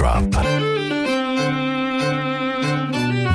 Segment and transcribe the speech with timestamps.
[0.00, 0.44] Eavesdrop.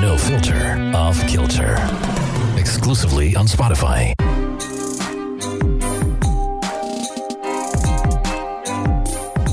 [0.00, 1.76] No filter, off kilter.
[2.58, 4.12] Exclusively on Spotify.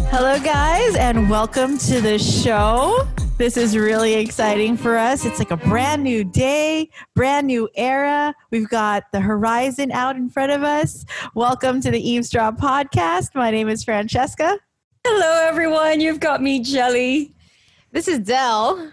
[0.10, 3.08] Hello, guys, and welcome to the show.
[3.38, 5.24] This is really exciting for us.
[5.24, 8.34] It's like a brand new day, brand new era.
[8.50, 11.06] We've got the horizon out in front of us.
[11.36, 13.36] Welcome to the Eavesdrop podcast.
[13.36, 14.58] My name is Francesca.
[15.06, 16.00] Hello, everyone.
[16.00, 17.34] You've got me, Jelly.
[17.92, 18.92] This is Dell.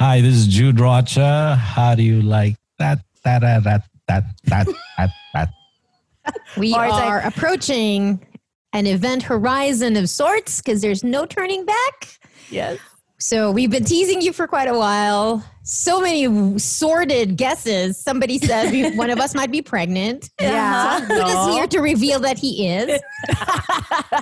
[0.00, 1.54] Hi, this is Jude Rocha.
[1.54, 2.98] How do you like that?
[3.24, 6.34] That, that, that, that, that, that, that.
[6.56, 8.26] We Or are like- approaching
[8.72, 12.18] an event horizon of sorts because there's no turning back.
[12.50, 12.78] Yes.
[13.18, 15.44] So we've been teasing you for quite a while.
[15.62, 17.96] So many sordid guesses.
[17.98, 20.28] Somebody said we- one of us might be pregnant.
[20.40, 20.98] Yeah.
[21.00, 21.52] Jude is No.
[21.52, 23.00] here to reveal that he is.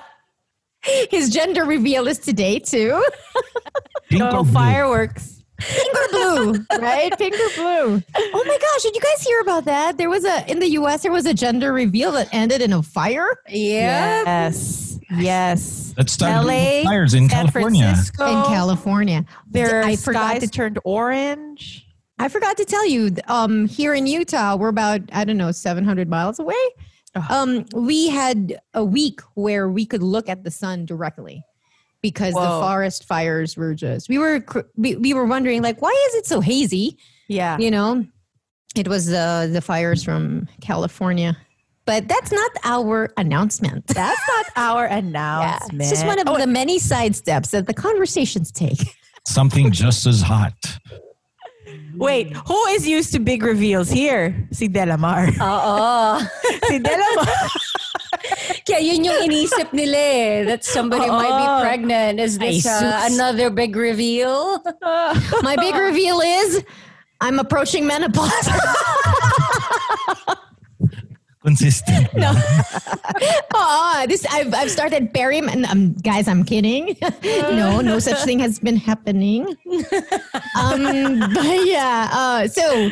[1.11, 3.03] His gender reveal is today too.
[4.11, 4.53] Pink Oh, or blue?
[4.53, 5.43] fireworks.
[5.61, 7.17] Pink or blue, right?
[7.17, 8.03] Pink or blue.
[8.17, 9.97] Oh my gosh, did you guys hear about that?
[9.97, 12.83] There was a in the US there was a gender reveal that ended in a
[12.83, 14.23] fire Yeah.
[14.25, 14.99] Yes.
[15.17, 15.95] Yes.
[15.97, 17.83] Let's start LA, fires in San California.
[17.85, 18.27] Francisco.
[18.27, 19.25] in California.
[19.51, 21.87] Their I forgot skies to turned orange.
[22.19, 26.09] I forgot to tell you, um, here in Utah, we're about, I don't know, 700
[26.09, 26.55] miles away.
[27.17, 27.27] Oh.
[27.31, 31.45] Um, we had a week where we could look at the sun directly
[32.03, 34.45] because the forest fires were just, we were,
[34.77, 36.99] we, we were wondering like, why is it so hazy?
[37.29, 37.57] Yeah.
[37.59, 38.05] You know,
[38.77, 41.37] it was the, the fires from California,
[41.87, 43.87] but that's not our announcement.
[43.87, 45.81] That's not our Yeah, announcement.
[45.81, 48.79] it's just one of Oh, the many side steps that the conversations take.
[49.27, 50.53] Something just as hot.
[51.97, 54.35] Wait, who is used to big reveals here?
[54.51, 55.31] Si Delamar.
[55.41, 56.19] Oo.
[56.69, 57.49] si Delamar.
[58.67, 60.45] Kaya yun yung inisip nila eh.
[60.45, 62.21] That somebody might be pregnant.
[62.21, 64.63] Is this uh, another big reveal?
[65.43, 66.65] My big reveal is
[67.21, 68.49] I'm approaching menopause.
[71.45, 72.09] Consistent.
[72.15, 72.33] No.
[73.55, 75.71] oh, this I've I've started perimenopause.
[75.71, 76.97] Um, guys, I'm kidding.
[77.23, 79.55] no, no such thing has been happening.
[80.57, 82.09] Um, but yeah.
[82.13, 82.91] Uh, so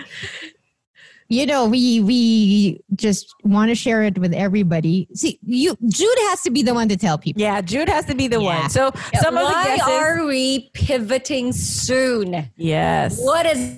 [1.28, 5.08] you know, we we just want to share it with everybody.
[5.14, 7.40] See, you Jude has to be the one to tell people.
[7.40, 8.60] Yeah, Jude has to be the Yeah.
[8.62, 8.70] one.
[8.70, 9.88] So some of the Why guesses.
[9.92, 12.50] are we pivoting soon?
[12.56, 13.18] yes.
[13.22, 13.76] What is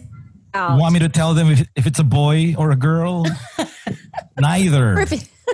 [0.54, 3.26] You want me to tell them if, if it's a boy or a girl?
[4.38, 5.00] Neither.
[5.00, 5.28] if, it-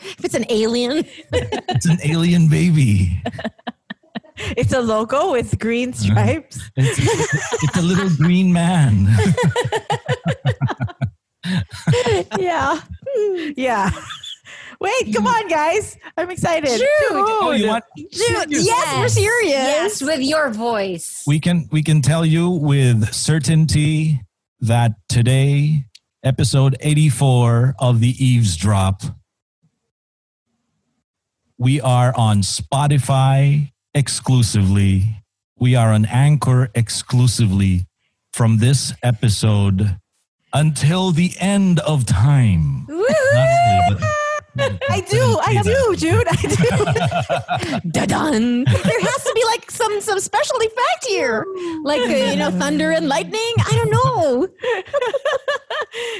[0.00, 3.22] if it's an alien, It's an alien baby.
[4.36, 6.02] It's a logo with green uh-huh.
[6.02, 6.70] stripes.
[6.76, 6.98] It's,
[7.62, 9.08] it's a little green man.
[12.38, 12.80] yeah.
[13.56, 13.90] Yeah.
[14.80, 15.96] Wait, come on, guys.
[16.16, 16.68] I'm excited.
[16.68, 16.86] Jude.
[17.12, 17.84] Oh, you want?
[17.96, 18.10] Dude,
[18.50, 19.52] yes, we're serious.
[19.52, 21.22] Yes, with your voice.
[21.26, 24.20] We can we can tell you with certainty
[24.62, 25.86] that today,
[26.22, 29.02] episode 84 of the Eavesdrop,
[31.58, 35.22] we are on Spotify exclusively.
[35.58, 37.86] We are on Anchor exclusively
[38.32, 39.96] from this episode
[40.52, 42.86] until the end of time.
[44.58, 45.38] I do.
[45.42, 46.26] I do, Jude.
[46.28, 46.36] I
[47.80, 47.90] do.
[47.90, 48.64] Da-dun.
[48.64, 51.46] There has to be like some some special effect here,
[51.84, 53.40] like uh, you know, thunder and lightning.
[53.58, 54.48] I don't know.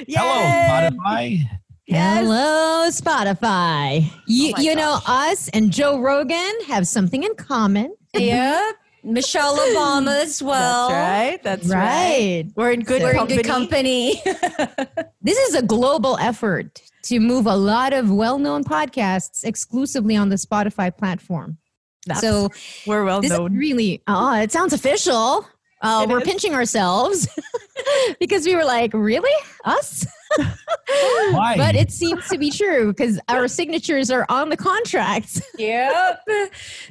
[0.09, 0.69] Hello, Yay.
[0.69, 1.49] Spotify.
[1.87, 4.11] Hello, Spotify.
[4.27, 8.77] You Oh my you know, us and Joe Rogan have something in common, Yep.
[9.05, 10.89] Michelle Obama as well.
[10.89, 10.95] That's
[11.35, 11.43] right.
[11.43, 11.81] That's right.
[11.81, 12.45] right?
[12.55, 14.23] We're in good We're in good company.
[15.25, 20.37] This is a global effort to move a lot of well-known podcasts exclusively on the
[20.37, 21.59] Spotify platform.
[22.07, 22.49] That's- so
[22.87, 23.55] we're well known.
[23.55, 25.47] really oh, it sounds official.
[25.83, 26.25] Uh, we're is.
[26.25, 27.27] pinching ourselves
[28.21, 29.33] because we were like, really,
[29.65, 30.07] us?
[30.37, 31.55] Why?
[31.57, 35.43] But it seems to be true because our signatures are on the contracts.
[35.59, 36.25] Yep.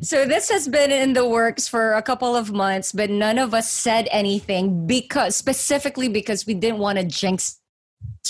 [0.02, 3.54] So this has been in the works for a couple of months, but none of
[3.54, 7.61] us said anything because specifically because we didn't want to jinx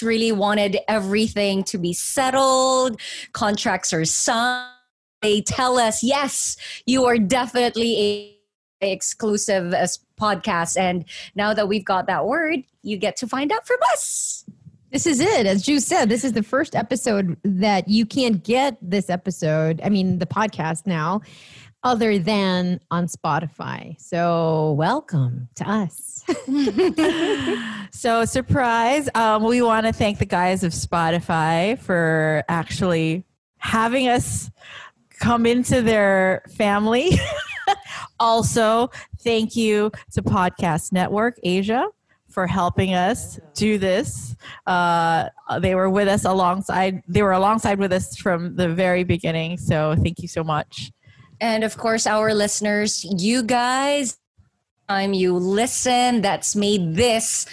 [0.02, 3.00] really wanted everything to be settled,
[3.34, 4.68] contracts are signed.
[5.22, 8.38] They tell us, yes, you are definitely a
[8.82, 10.78] exclusive uh, as podcast.
[10.78, 14.46] And now that we've got that word, you get to find out from us.
[14.92, 15.46] This is it.
[15.46, 19.80] As Ju said, this is the first episode that you can't get this episode.
[19.84, 21.22] I mean, the podcast now,
[21.84, 24.00] other than on Spotify.
[24.02, 26.11] So, welcome to us.
[27.94, 29.10] So, surprise.
[29.14, 33.26] Um, we want to thank the guys of Spotify for actually
[33.58, 34.50] having us
[35.20, 37.12] come into their family.
[38.20, 38.92] Also,
[39.24, 41.88] thank you to Podcast Network Asia
[42.30, 44.36] for helping us do this.
[44.68, 45.28] Uh,
[45.60, 47.02] they were with us alongside.
[47.08, 49.58] They were alongside with us from the very beginning.
[49.58, 50.92] So thank you so much.
[51.40, 54.18] And of course, our listeners, you guys,
[54.92, 57.46] time you listen, that's made this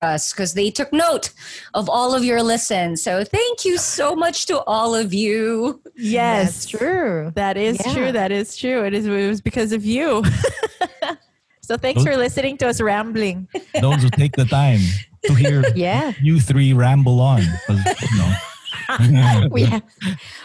[0.00, 1.30] us because they took note
[1.74, 3.02] of all of your listens.
[3.02, 5.82] So thank you so much to all of you.
[5.96, 7.32] Yes, true.
[7.34, 7.92] That is Yeah.
[7.94, 8.12] true.
[8.12, 8.84] That is true.
[8.84, 9.06] It is.
[9.06, 10.22] It was because of you.
[11.62, 13.48] so thanks for listening to us rambling.
[13.80, 14.78] Those who take the time
[15.26, 16.12] to hear Yeah.
[16.22, 17.42] you three ramble on.
[17.68, 18.32] You know.
[19.50, 19.82] We have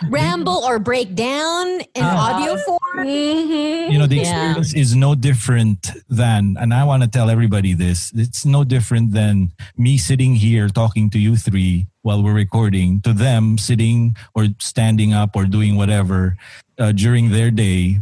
[0.09, 2.33] ramble or break down in Ah.
[2.33, 2.79] audio form.
[2.93, 3.91] Mm-hmm.
[3.91, 4.21] you know the Yeah.
[4.53, 9.13] experience is no different than and i want to tell everybody this it's no different
[9.17, 14.45] than me sitting here talking to you three while we're recording to them sitting or
[14.61, 16.37] standing up or doing whatever
[16.77, 17.97] uh, during their day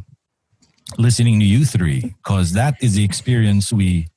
[0.98, 4.08] listening to you three because that is the experience we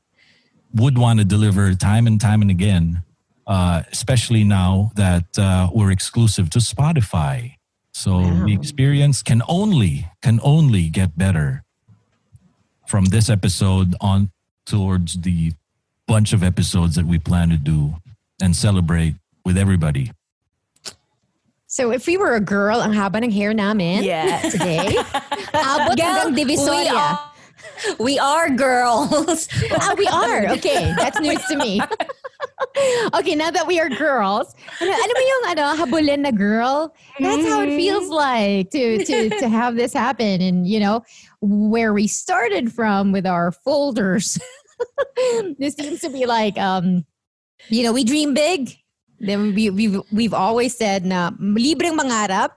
[0.75, 2.99] would want to deliver time and time and again
[3.47, 7.55] uh, especially now that uh, we're exclusive to spotify
[7.93, 11.63] so the experience can only can only get better
[12.89, 14.31] from this episode on
[14.67, 15.53] towards the
[16.07, 17.95] bunch of episodes that we plan to do
[18.43, 19.15] and celebrate
[19.45, 20.11] with everybody.
[21.67, 24.41] So if we were a girl, ang haba ng hair namin Yeah.
[24.51, 24.95] today,
[25.55, 26.95] abot Gal, hanggang we Divisoria.
[26.95, 27.19] are,
[27.99, 29.49] we are girls.
[29.81, 30.49] Ah, we are.
[30.59, 31.81] Okay, that's news to me.
[33.15, 36.95] Okay, now that we are girls, ano, yung ano, habulin na girl?
[37.19, 40.41] That's how it feels like to, to, to have this happen.
[40.41, 41.03] And, you know,
[41.41, 44.39] where we started from with our folders,
[45.59, 47.05] this seems to be like, um,
[47.69, 48.77] you know, we dream big.
[49.21, 52.51] Then we, we've, we've always said na libreng mangarap.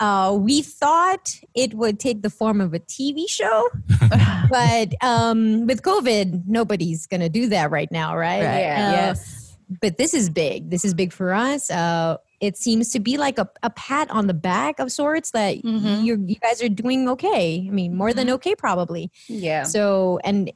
[0.00, 3.68] Uh, we thought it would take the form of a TV show,
[4.50, 8.42] but um, with COVID, nobody's gonna do that right now, right?
[8.44, 8.60] Right.
[8.60, 8.88] Yeah.
[8.88, 9.56] Uh, yes.
[9.82, 10.70] But this is big.
[10.70, 11.70] This is big for us.
[11.70, 15.58] Uh, it seems to be like a, a pat on the back of sorts that
[15.62, 16.06] Mhm.
[16.06, 17.66] you're, you guys are doing okay.
[17.66, 19.10] I mean, more than okay, probably.
[19.26, 19.64] yeah.
[19.64, 20.50] So, and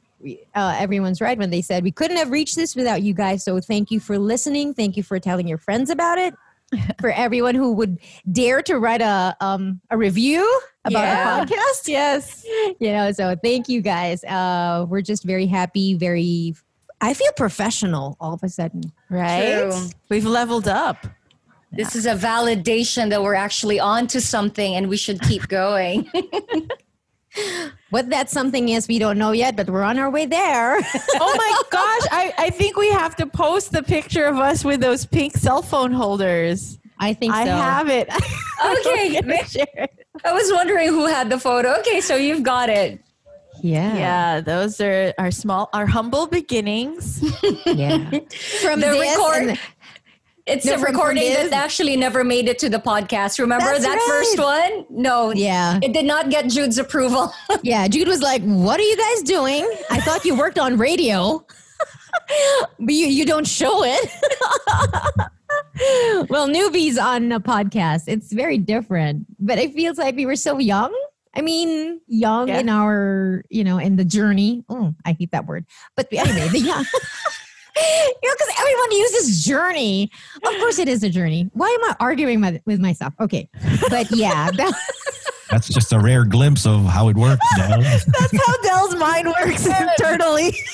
[0.55, 3.43] uh, everyone's right when they said we couldn't have reached this without you guys.
[3.43, 4.73] So, thank you for listening.
[4.73, 6.33] Thank you for telling your friends about it.
[7.01, 7.99] for everyone who would
[8.31, 10.43] dare to write a um, a review
[10.85, 11.39] about Yeah.
[11.39, 12.45] our podcast, Yes.
[12.79, 13.11] you know.
[13.11, 14.23] So, thank you guys.
[14.23, 15.93] Uh, we're just very happy.
[15.95, 16.55] Very,
[17.01, 18.83] I feel professional all of a sudden.
[19.09, 19.69] Right.
[19.71, 19.89] True.
[20.09, 21.05] We've leveled up.
[21.71, 26.07] This is a validation that we're actually on to something and we should keep going.
[27.89, 30.79] What that something is, we don't know yet, but we're on our way there.
[31.15, 32.07] Oh my gosh.
[32.11, 35.61] I, I think we have to post the picture of us with those pink cell
[35.61, 36.79] phone holders.
[36.99, 37.51] I think I so.
[37.55, 38.09] have it.
[38.63, 39.11] Okay.
[39.15, 40.05] We're gonna share it.
[40.23, 41.73] I was wondering who had the photo.
[41.79, 43.01] Okay, so you've got it.
[43.61, 43.95] Yeah.
[43.97, 47.21] Yeah, those are our small, our humble beginnings.
[47.65, 47.97] Yeah.
[48.61, 49.59] From The this record- and-
[50.45, 53.39] It's No, a recording that actually never made it to the podcast.
[53.39, 54.07] Remember That's that right.
[54.07, 54.85] first one?
[54.89, 55.31] No.
[55.31, 55.79] yeah.
[55.81, 57.33] It did not get Jude's approval.
[57.63, 59.65] Yeah, Jude was like, "What are you guys doing?
[59.89, 61.45] I thought you worked on radio,
[62.79, 64.09] but you you don't show it."
[66.29, 69.25] well, newbies on a podcast, it's very different.
[69.39, 70.93] But it feels like we were so young.
[71.35, 72.59] I mean, young Yeah.
[72.59, 74.65] in our, you know, in the journey.
[74.67, 75.65] Oh, I hate that word.
[75.95, 76.85] But anyway, the young.
[77.75, 80.11] You know, because everyone uses journey.
[80.35, 81.49] Of course, it is a journey.
[81.53, 83.13] Why am I arguing with myself?
[83.19, 83.49] Okay,
[83.89, 84.73] but yeah, that,
[85.53, 87.45] That's just a rare glimpse of how it works.
[87.57, 87.79] Del.
[87.79, 90.57] That's how Dell's mind works internally.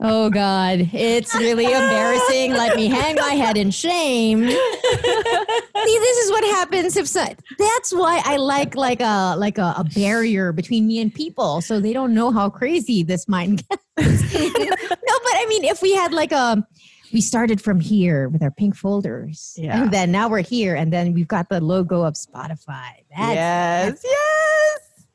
[0.00, 2.52] Oh God, it's really embarrassing.
[2.52, 4.48] Let me hang my head in shame.
[4.48, 7.24] See, this is what happens if so,
[7.58, 11.80] that's why I like like a like a, a barrier between me and people, so
[11.80, 13.82] they don't know how crazy this mind gets.
[13.98, 16.66] no, but I mean, if we had like a
[17.12, 19.82] we started from here with our pink folders, Yeah.
[19.82, 23.04] and then now we're here, and then we've got the logo of Spotify.
[23.16, 25.06] That's yes, yes.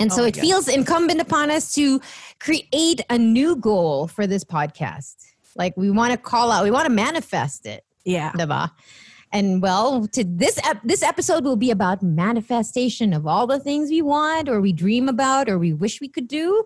[0.00, 0.40] and so Oh my it God.
[0.40, 2.00] feels incumbent upon us to
[2.40, 5.14] create a new goal for this podcast.
[5.56, 8.32] Like we want to call out, we want to manifest it, Yeah.
[8.32, 8.70] diba?
[9.32, 13.90] And well, to this ep- this episode will be about manifestation of all the things
[13.90, 16.64] we want, or we dream about, or we wish we could do.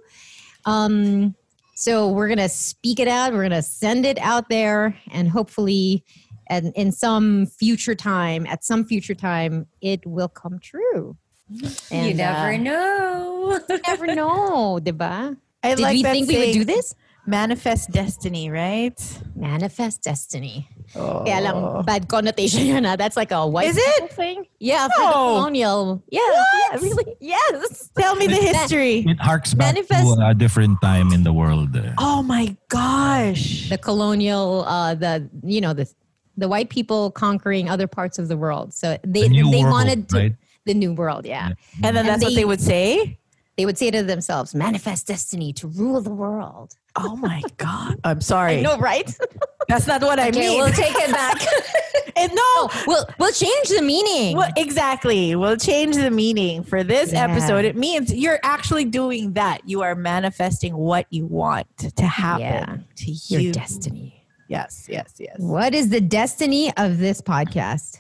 [0.67, 1.35] Um,
[1.81, 3.33] so we're gonna speak it out.
[3.33, 6.05] We're gonna send it out there, and hopefully,
[6.49, 11.17] and in some future time, at some future time, it will come true.
[11.49, 13.61] you never uh, know.
[13.67, 15.39] you never know, diba?
[15.63, 16.95] I Did like we that think we would do this?
[17.27, 19.01] Manifest destiny, right?
[19.35, 20.69] Manifest destiny.
[20.93, 22.97] Kaya lang, bad connotation yun ah.
[22.97, 24.11] That's like a white Is it?
[24.13, 24.45] thing.
[24.59, 26.03] Yeah, for the colonial.
[26.11, 27.15] Yeah, yeah, really.
[27.21, 27.91] Yes.
[27.97, 29.05] Tell me the history.
[29.07, 31.77] It harks back Manifest- to a different time in the world.
[31.77, 33.69] uh, Oh my gosh.
[33.69, 35.87] The colonial, uh, the you know the
[36.37, 38.75] the white people conquering other parts of the world.
[38.75, 40.35] So they The they world, wanted to right?
[40.67, 41.27] the new world.
[41.27, 41.55] Yeah.
[41.85, 43.19] And then And that's what they- they would say?
[43.61, 48.01] They would say to themselves, "Manifest destiny to rule the world." Oh my God.
[48.05, 48.63] I'm sorry.
[48.63, 49.15] No, right?
[49.69, 50.59] That's not what I Okay, mean.
[50.59, 51.37] we'll take it back.
[52.17, 54.37] And no, oh, we'll we'll change the meaning.
[54.37, 55.37] Well, exactly.
[55.37, 57.25] We'll change the meaning for this Yeah.
[57.29, 57.65] episode.
[57.65, 59.63] It means you're actually doing that.
[59.67, 62.77] You are manifesting what you want to happen Yeah.
[63.05, 63.53] to Your you.
[63.53, 64.25] destiny.
[64.49, 65.37] Yes, yes, yes.
[65.39, 68.00] What is the destiny of this podcast?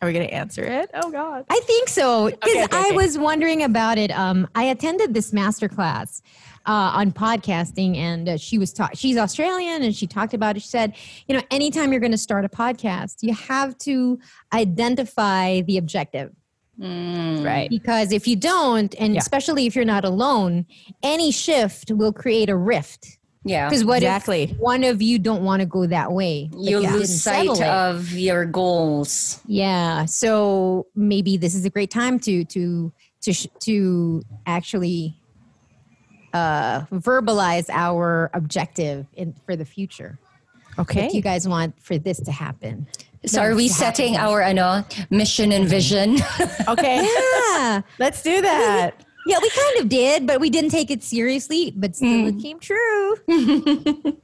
[0.00, 0.90] Are we going to answer it?
[0.94, 1.44] Oh God.
[1.50, 2.96] I think so because Okay, okay, I okay.
[2.96, 4.10] was wondering about it.
[4.12, 6.22] Um, I attended this master class
[6.66, 8.96] uh, on podcasting, and uh, she was taught.
[8.96, 10.60] She's Australian, and she talked about it.
[10.62, 10.94] She said,
[11.26, 14.18] you know, anytime you're going to start a podcast, you have to
[14.52, 16.32] identify the objective
[16.80, 17.44] Mm.
[17.44, 17.68] Right.
[17.68, 19.18] because if you don't, and Yeah.
[19.20, 20.64] especially if you're not alone,
[21.02, 23.17] any shift will create a rift.
[23.48, 23.68] Yeah.
[23.68, 24.42] Because what Exactly.
[24.44, 26.50] if one of you don't want to go that way?
[26.56, 29.40] You lose sight of your goals.
[29.46, 30.04] Yeah.
[30.04, 35.18] So maybe this is a great time to to to to actually
[36.32, 40.18] uh, verbalize our objective in for the future.
[40.78, 41.06] Okay.
[41.06, 42.86] What you guys want for this to happen?
[43.26, 43.94] So are we to happen.
[43.96, 46.18] setting our ano, mission and vision?
[46.68, 47.08] okay.
[47.58, 47.82] Yeah.
[47.98, 49.04] Let's do that.
[49.28, 51.72] Yeah, we kind of did, but we didn't take it seriously.
[51.76, 53.16] But still, it came true.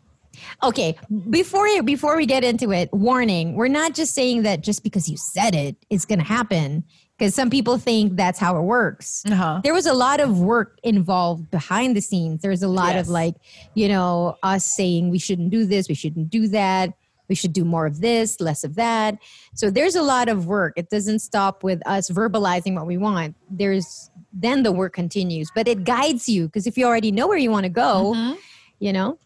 [0.62, 0.96] okay,
[1.30, 5.16] before before we get into it, warning: we're not just saying that just because you
[5.16, 6.84] said it, it's going to happen.
[7.16, 9.22] Because some people think that's how it works.
[9.24, 9.60] Uh-huh.
[9.62, 12.42] There was a lot of work involved behind the scenes.
[12.42, 13.06] There's a lot Yes.
[13.06, 13.36] of like,
[13.74, 16.90] you know, us saying we shouldn't do this, we shouldn't do that,
[17.28, 19.18] we should do more of this, less of that.
[19.54, 20.72] So there's a lot of work.
[20.76, 23.36] It doesn't stop with us verbalizing what we want.
[23.48, 27.38] There's then the work continues, but it guides you because if you already know where
[27.38, 28.36] you want to go, Mhm.
[28.80, 29.18] you know,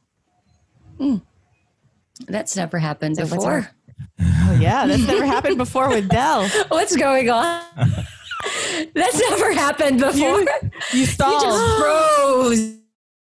[2.27, 3.71] That's never happened So before.
[4.21, 4.87] Oh, yeah.
[4.87, 6.49] That's never happened before with Dell.
[6.69, 7.63] What's going on?
[8.95, 10.45] That's never happened before.
[10.93, 11.43] You stalled.
[11.81, 12.75] froze.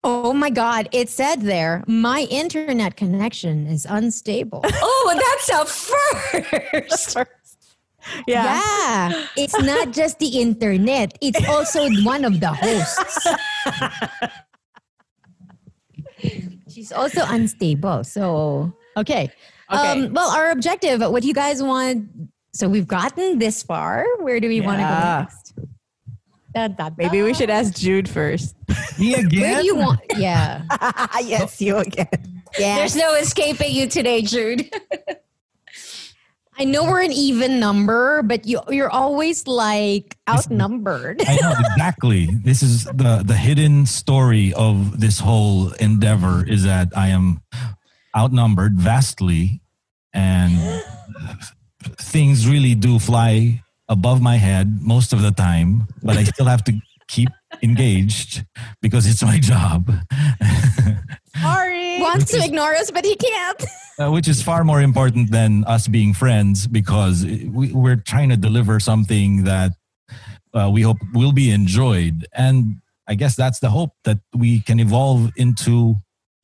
[0.04, 4.62] oh my God, it said there, my internet connection is unstable.
[4.64, 7.18] Oh, that's a first.
[8.28, 8.60] Yeah.
[9.10, 9.26] Yeah.
[9.38, 13.28] It's not just the internet, it's also one of the hosts.
[16.70, 18.04] She's also unstable.
[18.04, 19.32] So, okay.
[19.72, 20.06] Okay.
[20.06, 22.08] Um, well, our objective, what do you guys want?
[22.54, 24.06] So, we've gotten this far.
[24.20, 25.54] Where do we want to go next?
[26.54, 26.96] Da, da, da.
[26.98, 28.56] Maybe we should ask Jude first.
[29.00, 29.42] Me again?
[29.42, 30.02] Where do you want?
[30.18, 30.64] Yeah.
[31.24, 32.44] yes, you again.
[32.58, 32.78] Yeah.
[32.78, 34.72] There's no escaping you today, Jude.
[36.60, 41.22] I know we're an even number, but you, you're always like outnumbered.
[41.28, 42.26] I know exactly.
[42.44, 47.42] This is the the hidden story of this whole endeavor is that I am
[48.18, 49.62] outnumbered vastly,
[50.14, 50.58] and
[52.02, 55.88] things really do fly above my head most of the time.
[56.02, 56.74] But I still have to
[57.08, 57.30] keep
[57.64, 58.46] engaged
[58.82, 59.92] because it's my job,
[61.42, 62.00] Sorry.
[62.02, 63.64] Wants to ignore us, but he can't.
[64.00, 68.38] uh, which is far more important than us being friends because we, we're trying to
[68.38, 69.74] deliver something that
[70.54, 72.26] uh, we hope will be enjoyed.
[72.34, 75.96] And I guess that's the hope that we can evolve into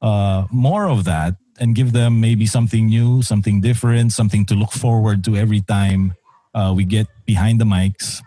[0.02, 4.72] uh, more of that and give them maybe something new, something different, something to look
[4.72, 6.14] forward to every time
[6.54, 8.22] uh, we get behind the mics.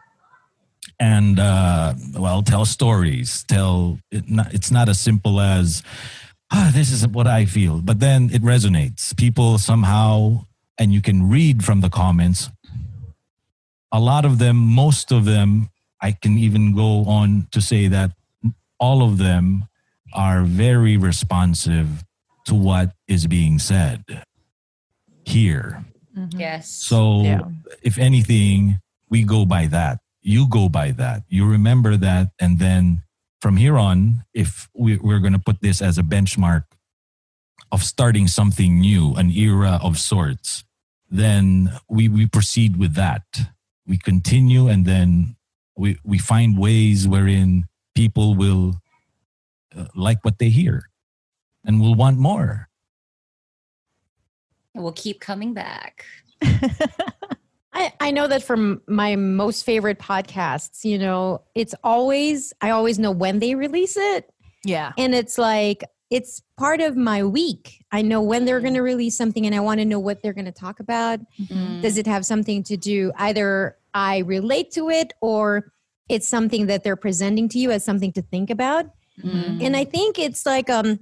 [0.98, 3.44] And uh, well, tell stories.
[3.48, 5.82] Tell it not, it's not as simple as
[6.50, 9.14] ah, this is what I feel, but then it resonates.
[9.16, 10.46] People somehow,
[10.78, 12.48] and you can read from the comments.
[13.92, 15.68] A lot of them, most of them,
[16.00, 18.12] I can even go on to say that
[18.78, 19.66] all of them
[20.12, 22.04] are very responsive
[22.46, 24.04] to what is being said
[25.24, 25.84] here.
[26.30, 26.70] Yes.
[26.70, 27.40] So, Yeah.
[27.82, 30.00] if anything, we go by that.
[30.26, 31.22] You go by that.
[31.28, 32.30] You remember that.
[32.40, 33.04] And then
[33.40, 36.64] from here on, if we, we're going to put this as a benchmark
[37.70, 40.64] of starting something new, an era of sorts,
[41.08, 43.22] then we, we proceed with that.
[43.86, 45.36] We continue and then
[45.76, 48.80] we, we find ways wherein people will
[49.76, 50.90] uh, like what they hear
[51.64, 52.68] and will want more.
[54.74, 56.04] we'll keep coming back.
[57.76, 62.98] I, I know that from my most favorite podcasts, you know, it's always, I always
[62.98, 64.32] know when they release it.
[64.64, 64.92] Yeah.
[64.96, 67.84] And it's like, it's part of my week.
[67.92, 70.32] I know when they're going to release something and I want to know what they're
[70.32, 71.20] going to talk about.
[71.38, 71.82] Mm.
[71.82, 75.70] Does it have something to do either I relate to it or
[76.08, 78.86] it's something that they're presenting to you as something to think about?
[79.22, 79.62] Mm.
[79.62, 81.00] And I think it's like um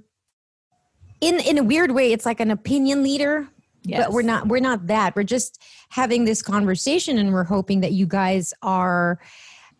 [1.21, 3.47] in in a weird way it's like an opinion leader
[3.85, 5.15] but we're not we're not that.
[5.15, 9.19] We're just having this conversation and we're hoping that you guys are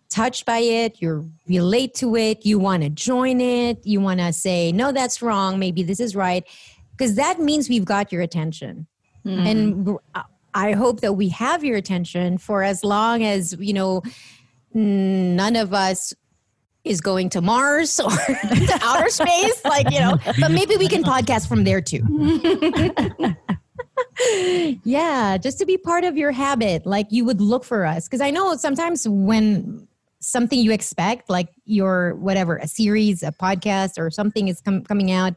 [0.10, 4.32] touched by it you relate to it you want to join it you want to
[4.32, 5.60] say no that's wrong.
[5.60, 6.44] Maybe this is right.
[6.92, 8.88] Because that means we've got your attention.
[9.26, 9.48] Mm.
[9.48, 9.98] and
[10.54, 14.04] I hope that we have your attention for as long as you know
[14.74, 16.14] none of us
[16.84, 21.04] is going to mars or to outer space like you know but maybe we can
[21.04, 22.02] podcast from there too
[24.84, 28.22] yeah just to be part of your habit like you would look for us because
[28.22, 29.88] i know sometimes when
[30.20, 35.12] something you expect like your whatever a series a podcast or something is com- coming
[35.12, 35.34] out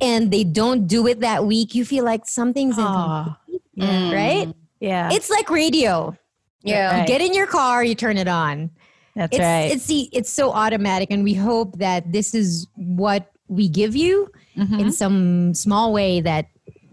[0.00, 3.36] and they don't do it that week you feel like something's Aw,
[3.78, 4.12] Mm.
[4.12, 6.16] right yeah, it's like radio
[6.62, 6.92] Yeah.
[6.92, 7.06] you Right.
[7.08, 8.70] get in your car you turn it on
[9.14, 9.70] that's it's right.
[9.72, 14.30] it's the it's so automatic and we hope that this is what we give you
[14.56, 14.80] Mhm.
[14.80, 16.46] in some small way that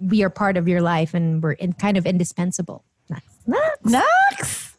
[0.07, 2.83] we are part of your life and we're in, kind of indispensable.
[3.47, 4.75] Knox.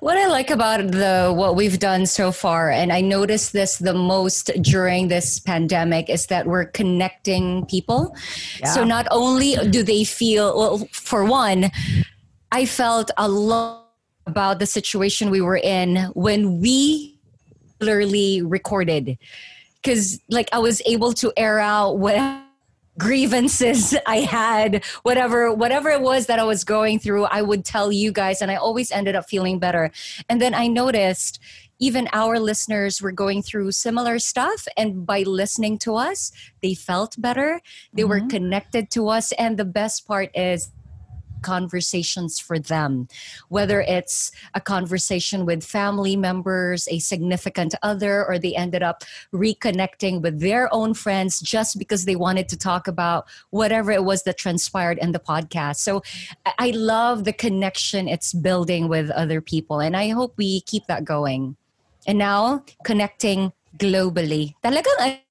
[0.00, 3.94] What I like about the what we've done so far, and I noticed this the
[3.94, 8.14] most during this pandemic, is that we're connecting people.
[8.64, 11.70] So not only do they feel well, for one,
[12.52, 13.88] I felt a lot
[14.26, 17.18] about the situation we were in when we
[17.80, 19.16] literally recorded,
[19.82, 22.16] because like I was able to air out what
[22.98, 27.92] grievances I had, whatever whatever it was that I was going through, I would tell
[27.92, 29.90] you guys and I always ended up feeling better.
[30.28, 31.40] And then I noticed
[31.80, 36.32] even our listeners were going through similar stuff and by listening to us,
[36.62, 37.60] they felt better.
[37.92, 38.28] They were mm-hmm.
[38.28, 40.70] connected to us and the best part is
[41.52, 43.08] conversations for them.
[43.48, 50.22] Whether it's a conversation with family members a significant other or they ended up reconnecting
[50.24, 54.38] with their own friends just because they wanted to talk about whatever it was that
[54.38, 55.76] transpired in the podcast.
[55.76, 56.02] So
[56.46, 61.04] I- love the connection it's building with other people and i hope we keep that
[61.04, 61.56] going.
[62.06, 64.54] And now connecting globally.
[64.62, 65.23] Talagang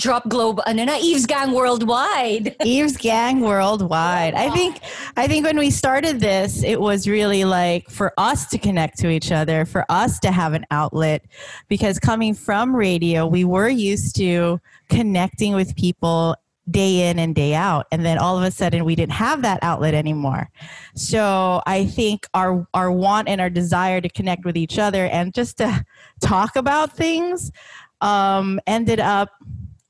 [0.00, 4.34] drop globe ano na Eve's gang worldwide Eve's Gang Worldwide.
[4.34, 4.80] I think
[5.16, 9.10] I think when we started this, it was really like for us to connect to
[9.10, 11.24] each other, for us to have an outlet
[11.68, 16.36] because coming from radio, we were used to connecting with people
[16.70, 19.58] day in and day out and then all of a sudden we didn't have that
[19.62, 20.50] outlet anymore.
[20.94, 25.34] So I think our our want and our desire to connect with each other and
[25.34, 25.84] just to
[26.22, 27.52] talk about things
[28.00, 29.30] um ended up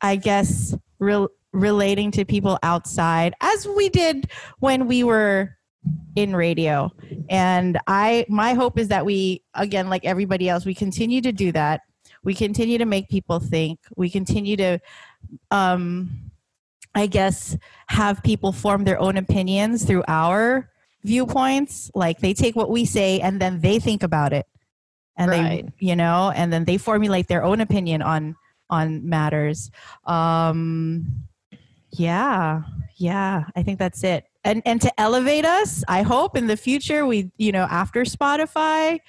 [0.05, 5.57] I guess rel- relating to people outside as we did when we were
[6.14, 6.93] in radio.
[7.31, 11.53] And I my hope is that we again like everybody else we continue to do
[11.53, 11.81] that.
[12.23, 13.81] We continue to make people think.
[13.97, 14.79] We continue to
[15.51, 16.31] um
[16.95, 17.57] I guess
[17.88, 20.69] have people form their own opinions through our
[21.03, 21.90] viewpoints.
[21.95, 24.47] Like they take what we say and then they think about it.
[25.17, 25.64] And Right.
[25.67, 28.37] they you know, and then they formulate their own opinion on
[28.70, 29.70] on matters.
[30.05, 31.24] Um
[31.90, 32.62] yeah.
[32.96, 34.24] Yeah, I think that's it.
[34.44, 39.00] And and to elevate us, I hope in the future we, you know, after Spotify,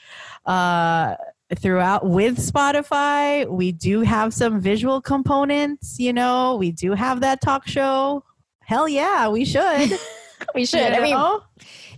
[0.45, 1.15] uh
[1.55, 7.41] throughout with Spotify, we do have some visual components, you know, we do have that
[7.41, 8.23] talk show.
[8.61, 9.99] Hell yeah, we should.
[10.55, 11.39] we should You i mean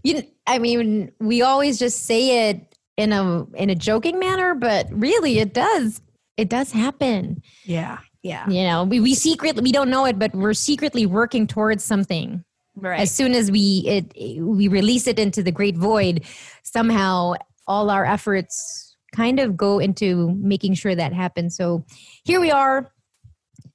[0.04, 4.88] you i mean we always just say it in a in a joking manner but
[4.92, 6.02] really it does
[6.38, 7.98] it does happen yeah.
[8.24, 8.48] Yeah.
[8.50, 12.44] you know we, we secretly we don't know it but we're secretly working towards something
[12.80, 13.00] Right.
[13.00, 16.24] as soon as we it we release it into the great void
[16.64, 17.34] somehow
[17.66, 21.84] all our efforts kind of go into making sure that happens so
[22.24, 22.92] here we are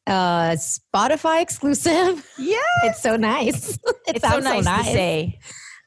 [0.07, 2.57] uh spotify exclusive yeah.
[2.85, 3.75] it's so nice
[4.07, 5.39] it It's so sounds nice, to say.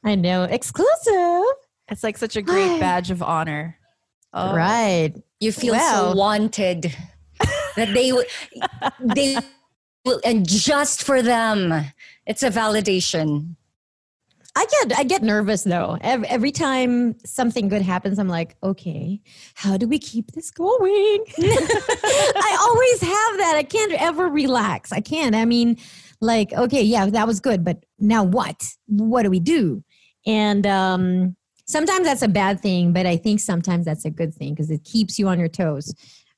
[0.03, 1.43] i know exclusive
[1.89, 3.77] It's like such a great badge of honor.
[4.33, 4.53] Oh.
[4.55, 5.13] right
[5.45, 6.12] You feel Well.
[6.12, 6.95] so wanted
[7.75, 8.25] that they would
[8.99, 9.38] they
[10.03, 11.86] will and just for them.
[12.25, 13.55] It's a validation.
[14.55, 15.99] I get I get nervous though.
[16.01, 19.21] Every, every time something good happens, I'm like, okay,
[19.53, 21.25] how do we keep this going?
[21.38, 23.53] I always have that.
[23.55, 24.91] I can't ever relax.
[24.91, 25.36] I can't.
[25.36, 25.77] I mean,
[26.21, 28.67] like, okay, yeah, that was good, but now what?
[28.88, 29.84] What do we do?
[30.25, 34.54] And um, sometimes that's a bad thing, but I think sometimes that's a good thing
[34.54, 35.93] because it keeps you on your toes.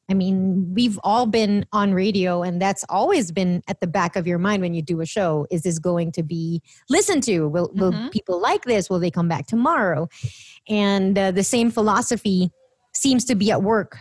[0.09, 4.25] I mean, we've all been on radio, and that's always been at the back of
[4.25, 5.45] your mind when you do a show.
[5.51, 7.49] Is this going to be listened to?
[7.49, 8.11] Will, will Mhm.
[8.11, 8.89] people like this?
[8.89, 10.07] Will they come back tomorrow?
[10.69, 12.51] And uh, the same philosophy
[12.93, 13.97] seems to be at work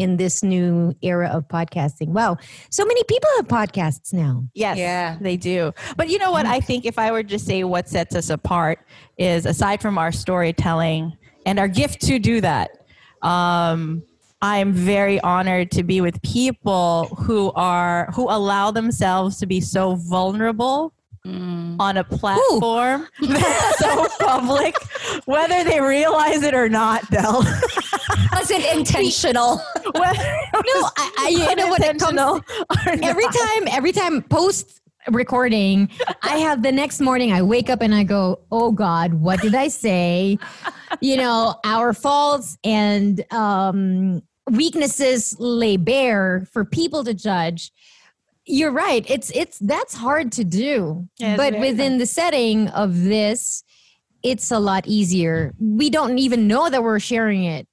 [0.00, 2.08] in this new era of podcasting.
[2.08, 2.38] Wow,
[2.70, 4.44] so many people have podcasts now.
[4.54, 5.18] Yes, Yeah.
[5.20, 5.72] they do.
[5.96, 6.46] But you know what?
[6.46, 8.78] I think if I were to say what sets us apart
[9.18, 12.70] is aside from our storytelling and our gift to do that,
[13.20, 14.02] um,
[14.42, 19.96] I'm very honored to be with people who are who allow themselves to be so
[19.96, 20.94] vulnerable
[21.26, 24.74] on a platform that's so public,
[25.26, 27.42] whether they realize it or not, Del.
[28.32, 29.58] wasn't intentional.
[29.94, 32.42] whether No, I, I you know what it comes
[33.02, 35.88] every time every time post recording
[36.22, 39.54] i have the next morning i wake up and i go oh god what did
[39.54, 40.38] i say?
[41.00, 47.72] You know our faults and um weaknesses lay bare for people to judge
[48.50, 53.62] you're right it's it's that's hard to do Yeah, but within the setting of this
[54.22, 57.66] it's a lot easier we don't even know that we're sharing it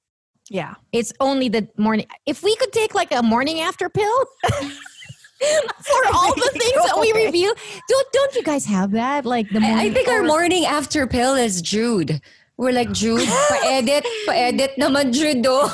[0.50, 0.74] Yeah.
[0.92, 2.06] it's only the morning.
[2.24, 7.12] If we could take like a morning after pill for all the things that we
[7.12, 7.52] review,
[7.88, 9.24] don't don't you guys have that?
[9.24, 9.78] Like the morning.
[9.78, 12.20] I, I think our morning after pill is Jude.
[12.56, 15.46] We're like, Jude, pa-edit, pa-edit naman, Jude.
[15.46, 15.70] Oh.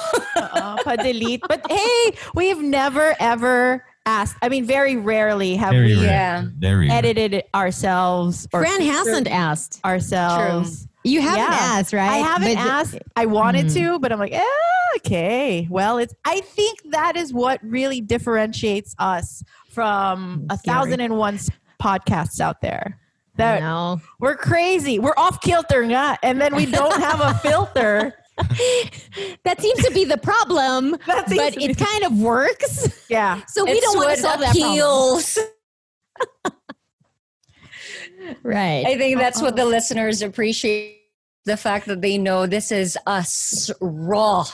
[0.85, 1.41] pa-delete.
[1.49, 4.37] But hey, we've never ever asked.
[4.43, 6.51] I mean, very rarely have Very we rare.
[6.61, 6.95] Yeah.
[6.95, 9.81] Edited it ourselves or Fran hasn't asked.
[9.85, 10.87] ourselves.
[11.05, 11.49] You haven't Yeah.
[11.51, 12.09] asked, right?
[12.11, 12.99] I haven't But- asked.
[13.17, 13.75] I wanted Mm.
[13.75, 14.43] to, but I'm like, eh,
[14.97, 15.67] okay.
[15.71, 16.15] Well, it's.
[16.25, 21.39] I think that is what really differentiates us from a thousand and one
[21.83, 22.99] podcasts out there.
[23.37, 24.01] That No.
[24.21, 24.99] we're crazy.
[25.01, 28.15] We're off kilter, and then we don't have a filter.
[29.45, 33.05] That seems to be the problem, That seems but to be it kind of works.
[33.09, 33.43] Yeah.
[33.49, 35.23] So we It's don't want to solve that problem.
[38.43, 38.87] Right.
[38.87, 41.01] I think that's what the listeners appreciate.
[41.45, 44.47] The fact that they know this is us raw.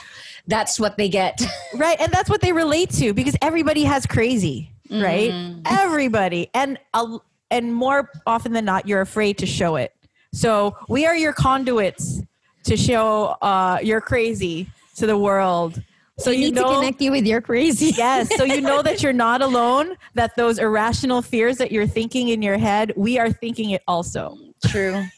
[0.47, 1.41] That's what they get.
[1.73, 1.99] Right.
[2.01, 5.31] And that's what they relate to because everybody has crazy, right?
[5.31, 5.61] Mhm.
[5.65, 6.49] Everybody.
[6.53, 7.17] And a,
[7.49, 9.93] and more often than not, you're afraid to show it.
[10.33, 12.21] So we are your conduits
[12.63, 15.81] to show uh, you're crazy to the world.
[16.17, 17.87] So we you need know, to connect you with your crazy.
[17.97, 18.35] yes.
[18.37, 19.95] So you know that you're not alone.
[20.13, 24.37] That those irrational fears that you're thinking in your head, we are thinking it also.
[24.67, 25.03] True.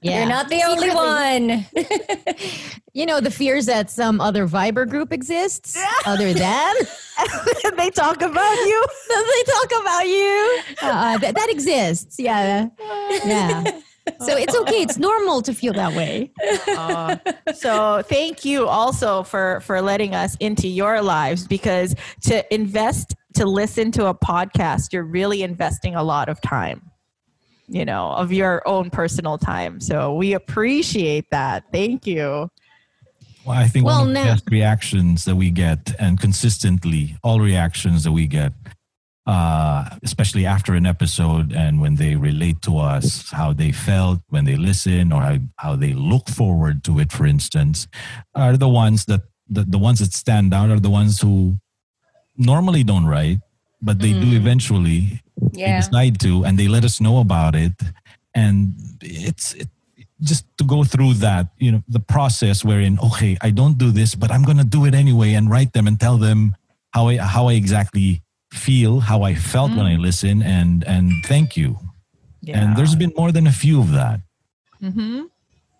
[0.00, 0.20] Yeah.
[0.20, 1.66] You're not the only one.
[2.94, 6.74] You know the fears that some other Viber group exists other than
[7.76, 8.84] they talk about you.
[9.08, 10.60] they talk about you.
[10.82, 12.16] Uh, that, that exists.
[12.18, 12.68] Yeah.
[13.24, 13.80] Yeah.
[14.20, 14.82] So it's okay.
[14.82, 16.30] It's normal to feel that way.
[16.68, 17.16] Uh,
[17.54, 23.44] so thank you also for for letting us into your lives because to invest to
[23.46, 26.82] listen to a podcast you're really investing a lot of time
[27.68, 32.50] you know of your own personal time so we appreciate that thank you
[33.44, 37.16] Well, I think Well, one of the now- best reactions that we get, and consistently,
[37.22, 38.52] all reactions that we get,
[39.28, 44.44] uh, especially after an episode and when they relate to us, how they felt when
[44.48, 47.86] they listen or how, how they look forward to it, for instance,
[48.34, 49.22] are the ones that
[49.56, 51.56] the, the ones that stand out are the ones who
[52.36, 53.40] normally don't write,
[53.82, 54.36] but they do Mm.
[54.42, 55.76] eventually they Yeah.
[55.80, 57.72] decide to and they let us know about it
[58.34, 59.68] and it's it,
[60.20, 64.14] just to go through that you know the process wherein okay i don't do this
[64.16, 66.56] but i'm going to do it anyway and write them and tell them
[66.90, 68.20] how i how i exactly
[68.52, 71.76] feel how i felt when i listen and and thank you
[72.46, 74.20] and there's been more than a few of that
[74.82, 75.22] mm-hmm.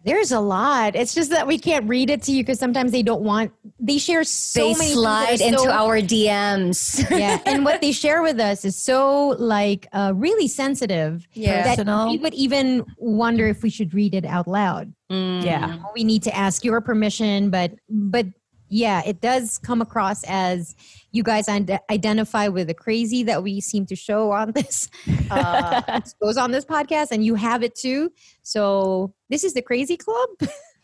[0.04, 0.94] There's a lot.
[0.94, 3.52] It's just that we can't read it to you because sometimes they don't want.
[3.80, 7.04] They share so they many slide into so- our DMs.
[7.18, 11.62] yeah, and what they share with us is so like uh, really sensitive Yeah.
[11.64, 12.10] that Personal.
[12.10, 14.94] we would even wonder if we should read it out loud.
[15.10, 15.44] Mm.
[15.44, 18.26] yeah We need to ask your permission, but but
[18.68, 20.74] yeah, it does come across as
[21.12, 24.88] you guys ide- identify with the crazy that we seem to show on this
[25.30, 28.12] uh, expose on this podcast, and you have it too.
[28.42, 30.28] So this is the Crazy Club.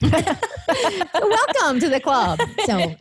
[0.03, 2.40] Welcome to the club.
[2.66, 2.97] So, and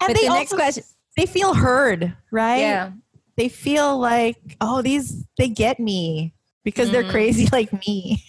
[0.00, 0.84] but they the next also- question.
[1.16, 2.92] they feel heard right Yeah.
[3.36, 6.32] they feel like oh these they get me
[6.64, 7.10] because they're Mm.
[7.10, 8.24] crazy like me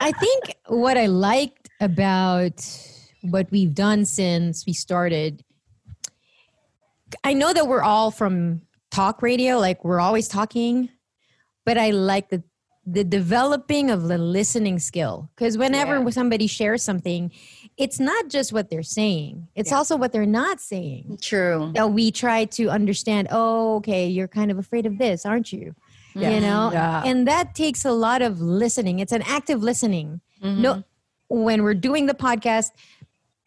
[0.00, 2.60] I think what I liked about
[3.24, 5.42] what we've done since we started,
[7.22, 10.88] I know that we're all from talk radio, like we're always talking,
[11.64, 12.42] but I like the
[12.86, 16.10] the developing of the listening skill because whenever Yeah.
[16.10, 17.30] somebody shares something,
[17.78, 21.16] it's not just what they're saying, it's also what they're not saying.
[21.22, 21.72] True.
[21.74, 25.74] That we try to understand, oh, okay, you're kind of afraid of this, aren't you?
[26.14, 26.28] yeah.
[26.28, 26.70] You know?
[26.74, 27.02] Yeah.
[27.06, 28.98] And that takes a lot of listening.
[28.98, 30.20] It's an active listening.
[30.42, 30.60] Mm-hmm.
[30.60, 30.84] No,
[31.28, 32.72] when we're doing the podcast,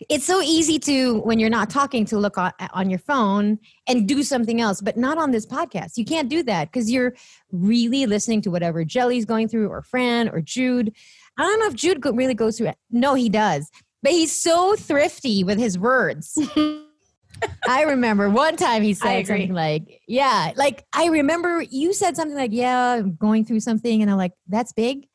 [0.10, 3.58] it's so easy to when you're not talking to look on, on your phone
[3.88, 5.98] and do something else, but not on this podcast.
[5.98, 7.16] You can't do that because you're
[7.52, 10.94] really listening to whatever Jelly's going through, or Fran, or Jude.
[11.38, 12.78] I don't know if Jude really goes through it.
[12.92, 13.72] No, he does,
[14.04, 16.38] but he's so thrifty with his words.
[17.68, 22.38] I remember one time he said something like, "Yeah, like I remember you said something
[22.38, 25.08] like, yeah, I'm going through something,' and I'm like, that's big."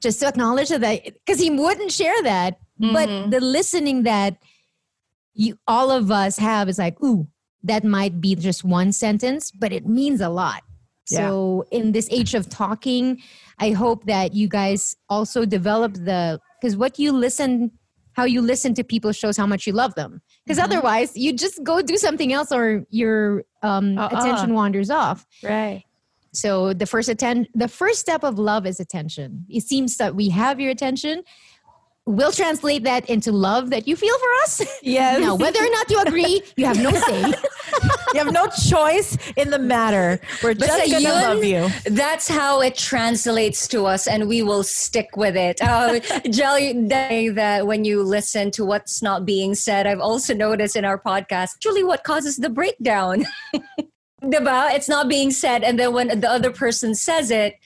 [0.00, 3.30] Just to acknowledge that, because he wouldn't share that, but Mhm.
[3.30, 4.36] the listening that
[5.34, 7.26] you all of us have is like, ooh,
[7.62, 10.62] that might be just one sentence, but it means a lot.
[11.04, 13.22] So in this age of talking,
[13.58, 17.70] I hope that you guys also develop the because what you listen,
[18.12, 20.20] how you listen to people shows how much you love them.
[20.44, 24.08] Because otherwise, you just go do something else or your um, Uh-uh.
[24.18, 25.26] attention wanders off.
[25.42, 25.82] Right.
[26.34, 29.46] So the first atten- the first step of love is attention.
[29.48, 31.22] It seems that we have your attention.
[32.08, 34.62] We'll translate that into love that you feel for us.
[34.82, 35.20] Yes.
[35.20, 37.20] now, whether or not you agree, you have no say.
[38.14, 40.18] you have no choice in the matter.
[40.42, 41.68] We're just gonna love you.
[41.84, 45.60] That's how it translates to us, and we will stick with it.
[45.68, 50.76] Uh, Jelly, day that when you listen to what's not being said, I've also noticed
[50.76, 53.26] in our podcast, actually, what causes the breakdown.
[54.22, 54.74] Diba?
[54.74, 57.58] It's not being said, and then when the other person says it,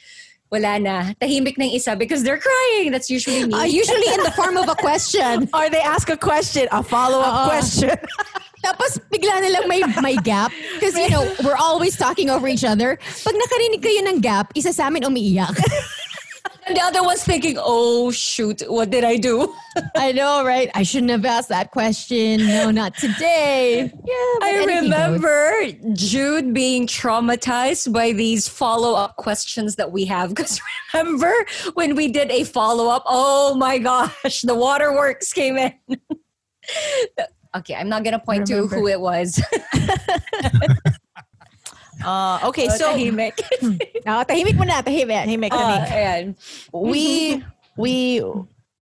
[0.52, 0.96] wala na.
[1.16, 2.92] Tahimik ng isa because they're crying.
[2.92, 3.56] That's usually me.
[3.56, 5.48] Uh, usually in the form of a question.
[5.56, 7.56] Or they ask a question, a follow up Oo.
[7.56, 7.96] question.
[8.66, 10.52] Tapos bigla na lang may, may gap.
[10.78, 12.94] Because, you know, we're always talking over each other.
[13.00, 15.50] Pag nakarinig kayo ng gap, isa sa amin umiiyak.
[16.66, 19.52] and the other one's thinking, oh, shoot, what did I do?
[19.96, 20.70] I know, right?
[20.74, 22.46] I shouldn't have asked that question.
[22.46, 23.92] No, not today.
[24.04, 25.22] Yeah, I anything goes.
[25.22, 30.30] remember Jude being traumatized by these follow up questions that we have.
[30.30, 30.60] Because
[30.94, 31.32] remember
[31.74, 33.04] when we did a follow up?
[33.06, 35.72] Oh my gosh, the waterworks came in.
[37.56, 39.40] okay, I'm not going to point to who it was.
[42.04, 43.32] Uh, okay, so tahimik.
[44.06, 45.24] Oh, tahimik mo na, tahimik.
[45.26, 46.36] Tahimik, Uh, tahimik.
[46.72, 47.42] we
[47.76, 48.22] we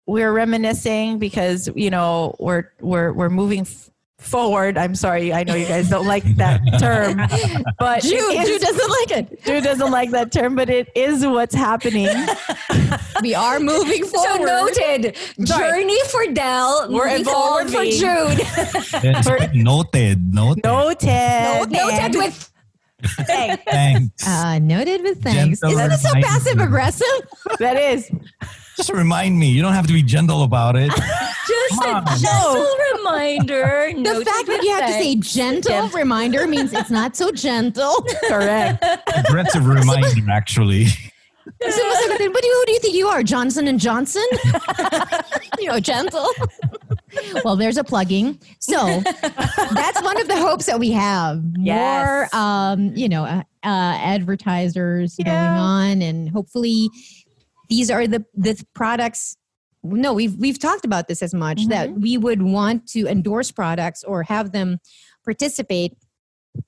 [0.08, 4.78] we're reminiscing because you know we're we're we're moving f- forward.
[4.78, 7.18] I'm sorry, I know you guys don't like that term,
[7.80, 9.44] but it Jude, is- Jude doesn't like it.
[9.46, 12.10] Jude doesn't like that term, but it is what's happening.
[13.22, 14.28] We are moving forward.
[14.30, 14.76] So forward.
[14.80, 15.16] noted.
[15.46, 15.82] Sorry.
[15.84, 16.90] Journey for Del.
[16.92, 17.92] We're moving forward for evolving.
[17.92, 18.40] Jude.
[19.04, 20.34] Yes, noted.
[20.34, 20.64] Noted.
[20.64, 21.72] Noted.
[21.72, 22.52] noted with
[23.26, 23.64] Thanks.
[23.66, 24.28] Thanks.
[24.28, 25.60] Uh, noted with thanks.
[25.62, 27.08] Gentle Isn't it so passive aggressive?
[27.60, 28.10] That is.
[28.76, 29.50] Just remind me.
[29.50, 30.90] You don't have to be gentle about it.
[30.90, 32.18] just Come a on.
[32.18, 33.92] gentle reminder.
[33.94, 35.34] The noted fact that with you have to say thanks.
[35.34, 37.94] gentle reminder means it's not so gentle.
[38.28, 38.84] Correct.
[39.16, 40.88] Aggressive reminder, actually.
[41.62, 43.24] So sumasagutin, but who do you think you are?
[43.24, 44.24] Johnson and Johnson?
[45.60, 46.28] you know, gentle.
[47.44, 48.40] Well, there's a plugging.
[48.60, 48.76] So
[49.74, 51.44] that's one of the hopes that we have.
[51.58, 52.32] Yes.
[52.34, 56.90] More, um, you know, uh, uh, advertisers going on, and hopefully,
[57.68, 59.36] these are the the products.
[59.84, 64.04] No, we've we've talked about this as much that we would want to endorse products
[64.04, 64.80] or have them
[65.24, 65.98] participate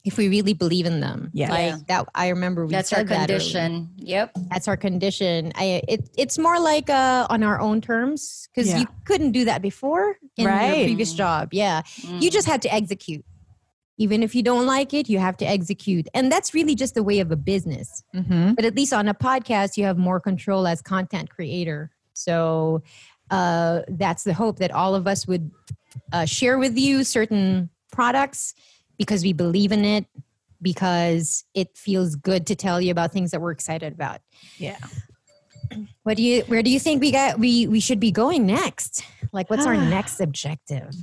[0.04, 1.30] if we really believe in them.
[1.34, 1.50] Yeah.
[1.52, 2.08] like that.
[2.16, 3.90] I remember we That's our said that earlier condition.
[3.98, 4.32] Yep.
[4.50, 5.52] that's our condition.
[5.56, 8.80] I it it's more like uh on our own terms because Yeah.
[8.80, 10.66] you couldn't do that before in Right.
[10.78, 11.50] your previous job.
[11.54, 11.82] Yeah,
[12.20, 13.26] you just had to execute.
[13.98, 17.04] Even if you don't like it, you have to execute, and that's really just the
[17.04, 18.04] way of a business.
[18.16, 18.54] Mm-hmm.
[18.54, 21.92] But at least on a podcast, you have more control as content creator.
[22.14, 22.82] So
[23.30, 25.52] uh, that's the hope that all of us would
[26.12, 28.56] uh, share with you certain products
[29.02, 30.06] because we believe in it,
[30.62, 34.22] because it feels good to tell you about things that we're excited about.
[34.58, 34.78] Yeah.
[36.04, 36.44] What do you?
[36.44, 37.40] Where do you think we got?
[37.40, 39.04] We we should be going next?
[39.32, 40.94] Like, what's our next objective?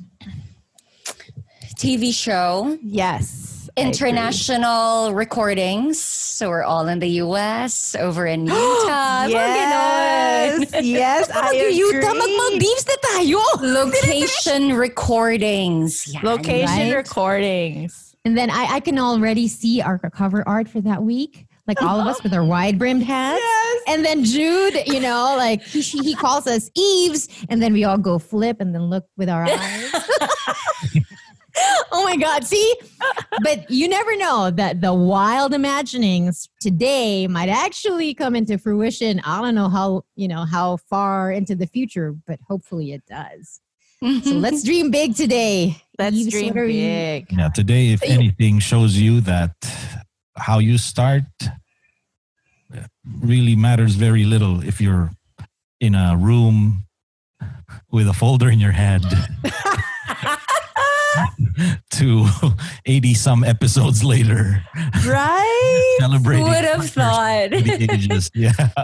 [1.74, 2.78] TV show.
[2.82, 3.57] Yes.
[3.78, 4.08] I agree.
[4.10, 6.00] international recordings.
[6.00, 9.26] So we're all in the US, over in Utah.
[9.26, 10.84] Mga Yes.
[10.84, 11.30] Yes.
[11.34, 12.18] I Utah, agree.
[12.18, 13.40] mag-Maldives na tayo.
[13.62, 16.06] Location recordings.
[16.12, 16.22] Yan.
[16.24, 16.94] Location Right?
[16.96, 18.14] recordings.
[18.24, 21.46] And then I, I can already see our cover art for that week.
[21.66, 23.42] Like all of us with our wide brimmed hats.
[23.44, 23.82] Yes.
[23.88, 27.28] And then Jude, you know, like he, he calls us Eves.
[27.50, 29.92] And then we all go flip and then look with our eyes.
[31.92, 32.44] oh my God.
[32.44, 32.74] See?
[33.42, 39.20] But you never know that the wild imaginings today might actually come into fruition.
[39.24, 43.60] I don't know how, you know, how far into the future, but hopefully it does.
[44.02, 45.82] So let's dream big today.
[45.98, 47.32] Let's Eves, dream what are you- big.
[47.32, 49.52] Yeah, today, if anything, shows you that
[50.36, 51.24] how you start
[53.22, 55.10] really matters very little if you're
[55.80, 56.84] in a room
[57.90, 59.02] with a folder in your head
[61.90, 62.26] to
[62.86, 64.62] 80 some episodes later
[65.06, 65.96] Right?
[66.00, 67.52] celebrating Who would have thought?
[67.52, 68.30] ages.
[68.34, 68.52] Yeah.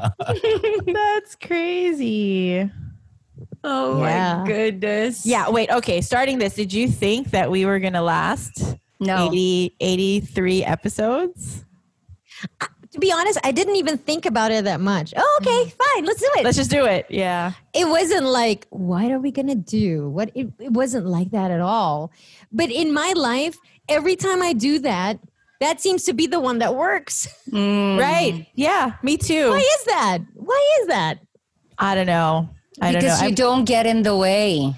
[0.87, 2.71] That's crazy.
[3.63, 4.39] Oh Yeah.
[4.41, 5.25] my goodness.
[5.27, 6.01] Yeah, wait, okay.
[6.01, 9.29] Starting this, did you think that we were going to last No.
[9.29, 11.65] 80, 83 episodes?
[12.93, 15.15] To be honest, I didn't even think about it that much.
[15.17, 15.73] Oh, okay, mm.
[15.73, 16.45] fine, let's do it.
[16.45, 17.07] Let's just do it.
[17.11, 17.53] Yeah.
[17.73, 20.09] it wasn't like, what are we gonna do?
[20.11, 22.13] What it, it wasn't like that at all.
[22.55, 23.57] But in my life,
[23.89, 25.19] every time I do that,
[25.61, 27.27] that seems to be the one that works.
[27.51, 27.99] Mm.
[28.01, 28.47] Right.
[28.55, 29.51] Yeah, me too.
[29.51, 30.19] Why is that?
[30.35, 31.19] Why is that?
[31.79, 32.49] I don't know.
[32.81, 33.09] I don't know.
[33.09, 34.75] Because you I'm- don't get in the way.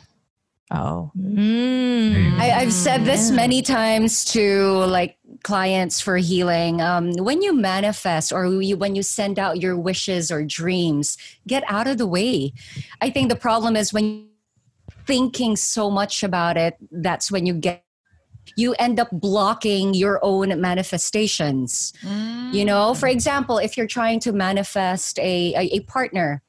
[0.73, 1.11] oh.
[1.17, 2.39] Mm.
[2.39, 6.81] I, I've said this many times to like clients for healing.
[6.81, 11.63] Um, when you manifest or you, when you send out your wishes or dreams, get
[11.69, 12.53] out of the way.
[13.01, 14.27] I think the problem is when you're
[15.07, 17.87] thinking so much about it, that's when you get
[18.55, 21.93] you end up blocking your own manifestations.
[22.53, 22.97] You know, mm.
[22.97, 26.43] for example, if you're trying to manifest a, a, a partner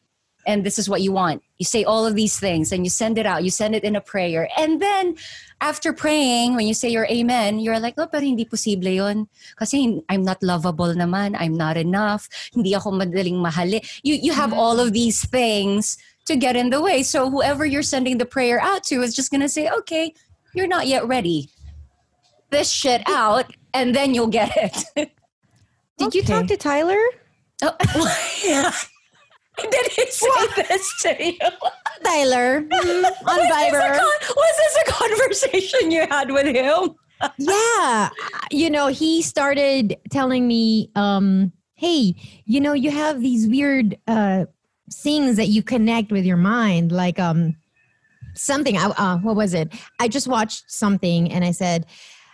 [0.46, 3.18] and this is what you want, you say all of these things and you send
[3.18, 4.48] it out, you send it in a prayer.
[4.58, 5.16] And then
[5.60, 9.28] after praying, when you say your amen, you're like, oh, pero hindi posible yun.
[9.58, 11.36] Kasi I'm not lovable naman.
[11.38, 12.30] I'm not enough.
[12.54, 13.82] Hindi ako madaling mahali.
[14.04, 14.58] You, you have mm.
[14.58, 17.04] all of these things to get in the way.
[17.04, 20.14] So whoever you're sending the prayer out to is just going to say, okay,
[20.54, 21.50] you're not yet ready.
[22.50, 24.52] This shit out and then you'll get
[24.96, 25.12] it.
[25.98, 27.00] Did you talk to Tyler?
[27.64, 27.76] oh,
[29.72, 31.38] Did he say this to you?
[32.04, 33.98] Tyler mm, on Was this, Viber.
[33.98, 36.96] con- was this a conversation you had with him?
[37.40, 38.10] yeah
[38.52, 42.14] you know he started telling me um hey
[42.46, 44.46] you know you have these weird uh
[44.92, 47.56] things that you connect with your mind like um
[48.34, 49.74] something I, uh, what was it?
[50.00, 51.86] I just watched something and i said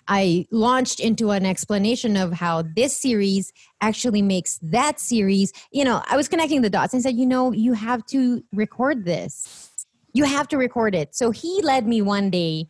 [0.08, 5.54] i launched into an explanation of how this series actually makes that series.
[5.72, 6.94] You know i was connecting the dots.
[6.94, 9.70] And said you know you have to record this.
[10.14, 11.16] You have to record it.
[11.16, 12.68] So he led me one day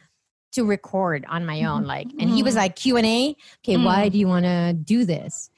[0.53, 4.27] to record on my own like and he was like q&a okay why do you
[4.27, 5.49] want to do this?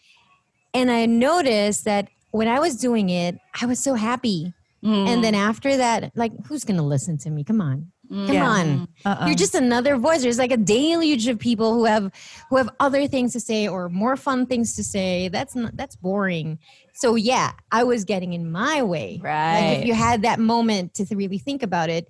[0.73, 4.53] And i noticed that when i was doing it i was so happy.
[4.83, 5.47] And then mm.
[5.49, 7.43] after that like who's gonna listen to me?
[7.43, 7.91] Come on.
[8.11, 8.27] Mm.
[8.27, 8.47] Come Yeah.
[8.57, 8.87] on.
[9.03, 9.25] Uh-uh.
[9.25, 10.21] you're just another voice.
[10.21, 12.11] There's like a deluge of people who have
[12.49, 15.27] who have other things to say or more fun things to say.
[15.29, 16.59] That's not that's boring.
[16.93, 19.09] So yeah i was getting in my way.
[19.15, 19.77] Like Right.
[19.79, 22.05] if you had that moment to th- really think about it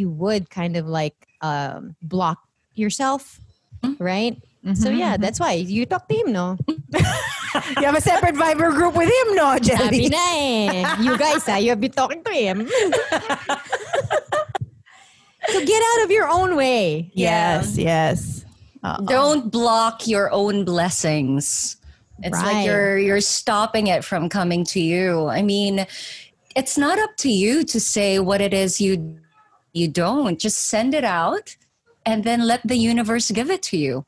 [0.00, 2.38] you would kind of like um, block
[2.74, 3.40] yourself
[3.82, 4.02] mm-hmm.
[4.02, 4.34] right
[4.72, 6.56] so yeah that's why you talk to him no
[7.76, 10.08] you have a separate Viber group with him, no, Sabi Jelly?
[10.08, 11.02] na eh.
[11.04, 12.64] you guys ah, you have been talking to him
[15.48, 18.44] so get out of your own way Yes, yes.
[18.82, 19.00] Uh-uh.
[19.08, 21.76] Don't block your own blessings.
[22.22, 22.52] It's Right.
[22.52, 25.26] like you're you're stopping it from coming to you.
[25.26, 25.86] I mean,
[26.54, 29.16] it's not up to you to say what it is you
[29.72, 30.38] you don't.
[30.38, 31.56] Just send it out
[32.04, 34.04] and then let the universe give it to you.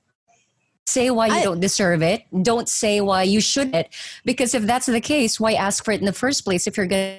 [0.87, 2.23] Say why you I- don't deserve it.
[2.43, 3.89] Don't say why you shouldn't.
[4.25, 6.87] Because if that's the case, why ask for it in the first place if you're
[6.87, 7.19] gonna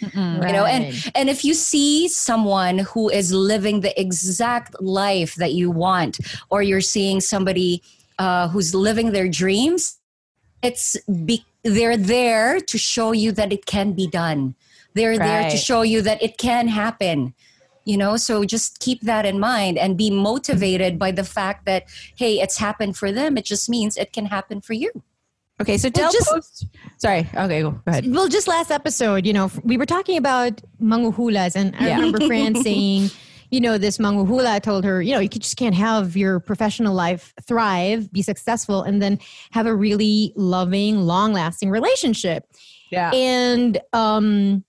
[0.00, 0.08] you
[0.52, 1.10] know and Right.
[1.14, 6.18] and if you see someone who is living the exact life that you want
[6.50, 7.82] or you're seeing somebody
[8.18, 9.98] uh, who's living their dreams
[10.62, 14.54] it's be, they're there to show you that it can be done
[14.94, 17.34] they're there to show you that it can happen
[17.84, 21.84] you know so just keep that in mind and be motivated by the fact that
[22.16, 24.90] hey it's happened for them it just means it can happen for you
[25.60, 26.66] Okay, so tell just- post.
[26.98, 27.20] Sorry.
[27.32, 28.12] Okay, go, go ahead.
[28.12, 31.94] well, just last episode, you know, we were talking about manguhulas, and I Yeah.
[31.94, 33.10] remember Fran saying,
[33.52, 37.32] you know, this manguhula told her, you know, you just can't have your professional life
[37.46, 39.20] thrive, be successful, and then
[39.52, 42.48] have a really loving, long-lasting relationship.
[42.90, 43.12] Yeah.
[43.12, 44.64] And um,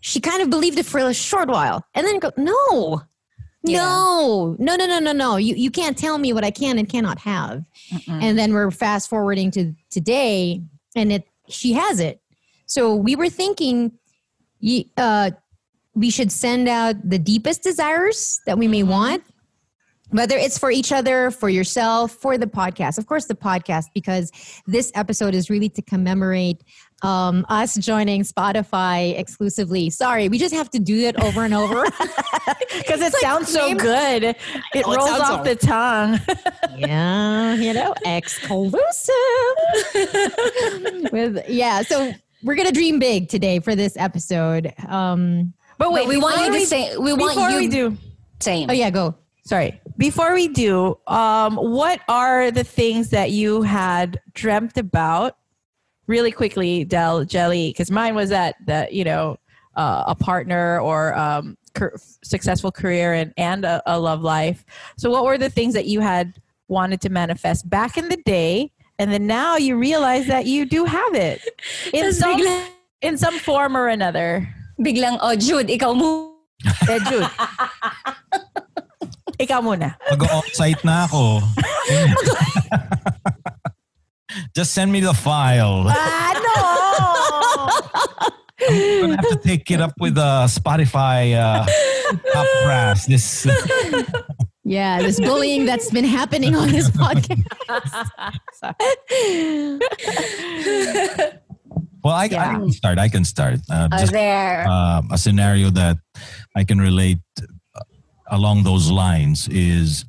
[0.00, 3.02] she kind of believed it for a short while, and then go, no.
[3.62, 3.84] Yeah.
[3.84, 5.36] No, no, no, no, no, no.
[5.36, 7.62] You, you can't tell me what I can and cannot have.
[8.08, 10.62] And then we're fast forwarding to today,
[10.96, 12.22] and it she has it.
[12.64, 13.92] So we were thinking,
[14.96, 15.32] uh,
[15.94, 19.24] we should send out the deepest desires that we may want,
[20.08, 22.96] whether it's for each other, for yourself, for the podcast.
[22.96, 24.30] Of course, the podcast, because
[24.66, 26.62] this episode is really to commemorate
[27.02, 29.90] um, us joining Spotify exclusively.
[29.90, 31.84] Sorry, we just have to do it over and over.
[32.78, 34.22] Because it sounds so name- good.
[34.24, 34.36] It
[34.74, 36.20] Oh, it rolls sounds off so- the tongue.
[36.78, 39.14] yeah, you know, exclusive.
[41.12, 44.72] With yeah, so we're gonna dream big today for this episode.
[44.88, 46.96] Um, But Wait, wait, we want before you we- to say.
[46.96, 47.96] We want you we do,
[48.40, 48.70] same.
[48.70, 49.14] oh yeah, go.
[49.44, 49.80] sorry.
[49.96, 55.36] Before we do, um, what are the things that you had dreamt about?
[56.10, 59.36] Really quickly, Del Jelly, because mine was that that you know
[59.76, 61.94] uh, a partner or um, car-
[62.24, 64.64] successful career and and a, a love life.
[64.98, 66.34] So, what were the things that you had
[66.66, 70.84] wanted to manifest back in the day, and then now you realize that you do
[70.84, 71.46] have it
[71.94, 72.66] in some bigla-
[73.02, 74.52] in some form or another?
[74.80, 76.34] Biglang, oh Jude, ikaw mo.
[76.90, 77.30] Eh, Jude.
[79.40, 79.96] Ikaw muna.
[80.12, 81.40] Mag-on-site na ako.
[84.54, 85.84] Just send me the file.
[85.88, 86.60] Ah, no!
[88.68, 91.64] I'm gonna have to take it up with uh, Spotify uh,
[92.32, 93.06] top brass.
[93.06, 93.46] This
[94.64, 97.42] Yeah, this bullying that's been happening on this podcast.
[102.04, 102.98] well, I, I can start.
[102.98, 103.60] I can start.
[103.70, 104.66] Uh, Oh, just there.
[104.68, 105.98] um, a scenario that
[106.54, 107.80] I can relate uh,
[108.30, 110.04] along those lines is,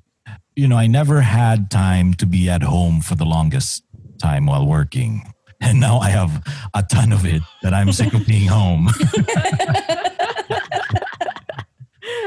[0.56, 3.84] you know, I never had time to be at home for the longest
[4.22, 5.24] time while working.
[5.64, 6.32] And now I have
[6.74, 8.86] a ton of it that I'm sick of being home.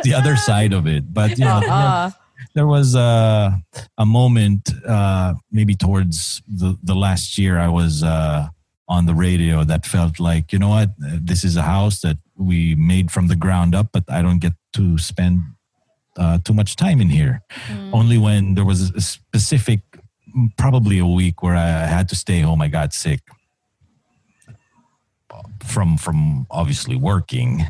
[0.04, 1.12] the other side of it.
[1.12, 2.10] But, you know, Uh,
[2.54, 3.60] there was a,
[3.98, 8.46] a moment uh, maybe towards the, the last year I was uh,
[8.86, 12.76] on the radio that felt like, you know what, this is a house that we
[12.76, 15.42] made from the ground up, but I don't get to spend
[16.16, 17.40] uh, too much time in here.
[17.92, 19.80] Only when there was a specific,
[20.56, 23.20] probably a week where I had to stay home, I got sick
[25.64, 27.66] from from obviously working.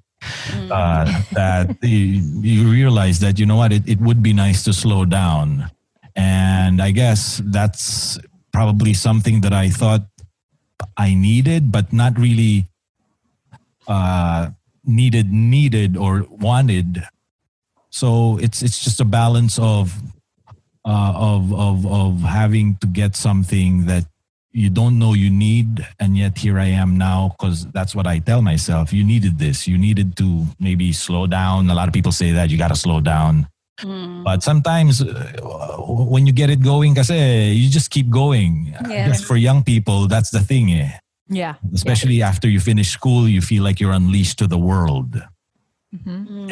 [0.71, 4.73] Uh, that you, you realize that you know what it, it would be nice to
[4.73, 5.71] slow down.
[6.17, 8.19] And i guess that's
[8.53, 10.07] probably something that i thought
[10.97, 12.69] i needed but not really
[13.87, 14.51] uh,
[14.85, 17.03] needed needed or wanted.
[17.91, 19.95] So it's it's just a balance of
[20.85, 24.05] uh, of of of having to get something that
[24.53, 28.21] you don't know you need and yet here i am now because that's what i
[28.21, 29.67] tell myself you needed this.
[29.67, 31.69] You needed to maybe slow down.
[31.71, 33.49] A lot of people say that you got to slow down.
[34.23, 35.75] But sometimes uh,
[36.15, 38.73] when you get it going kasi, you just keep going.
[38.79, 39.07] I Yeah.
[39.09, 40.93] guess for young people that's the thing eh.
[41.29, 41.55] yeah.
[41.75, 45.19] especially after you finish school you feel like you're unleashed to the world.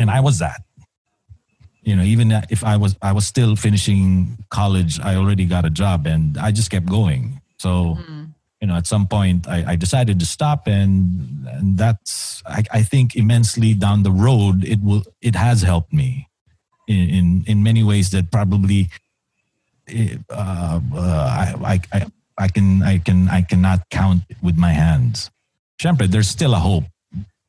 [0.00, 0.62] And i was that
[1.82, 5.70] you know even if i was i was still finishing college i already got a
[5.70, 7.98] job and i just kept going so
[8.60, 12.82] you know at some point i, I decided to stop and and that's I, I
[12.82, 16.28] think immensely down the road it will it has helped me
[16.88, 18.88] in in, in many ways that probably
[19.88, 22.06] eh, uh, uh, I, I,
[22.38, 25.30] I can I can I cannot count with my hands.
[25.80, 26.84] Syempre, there's still a hope.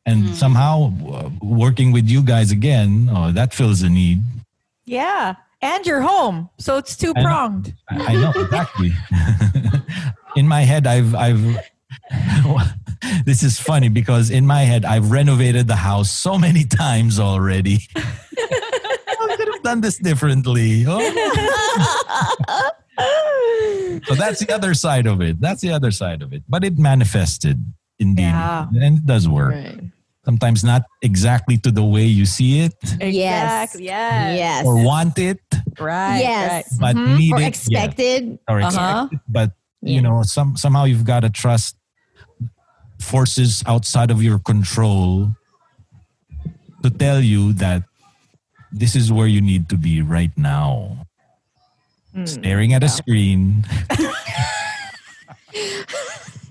[0.06, 4.22] And somehow uh, working with you guys again, oh, that fills a need.
[4.86, 5.36] Yeah.
[5.62, 6.50] And you're home.
[6.58, 7.74] So it's two pronged.
[7.90, 8.92] I, I know exactly.
[10.36, 11.58] in my head, I've I've.
[13.26, 17.88] this is funny because in my head, I've renovated the house so many times already.
[17.96, 20.84] I could have done this differently.
[20.86, 21.00] Oh.
[24.06, 25.40] so that's the other side of it.
[25.40, 26.44] That's the other side of it.
[26.50, 27.64] But it manifested
[28.00, 28.68] indeed, Yeah.
[28.70, 29.56] and it does work.
[30.26, 33.84] Sometimes not exactly to the way you see it Exactly.
[33.86, 34.36] Yes.
[34.40, 34.66] Yes.
[34.66, 35.40] or want it,
[35.78, 36.20] Right.
[36.24, 36.78] yes.
[36.80, 37.18] but Mhm.
[37.20, 37.42] need or it.
[37.44, 37.48] yeah.
[37.84, 38.40] expected.
[38.48, 39.08] or Uh-huh.
[39.12, 39.52] expected, but
[39.84, 41.76] you know, some somehow you've got to trust
[43.04, 45.36] forces outside of your control
[46.82, 47.84] to tell you that
[48.72, 51.04] this is where you need to be right now.
[52.16, 52.24] Hmm.
[52.26, 53.68] Staring at a screen,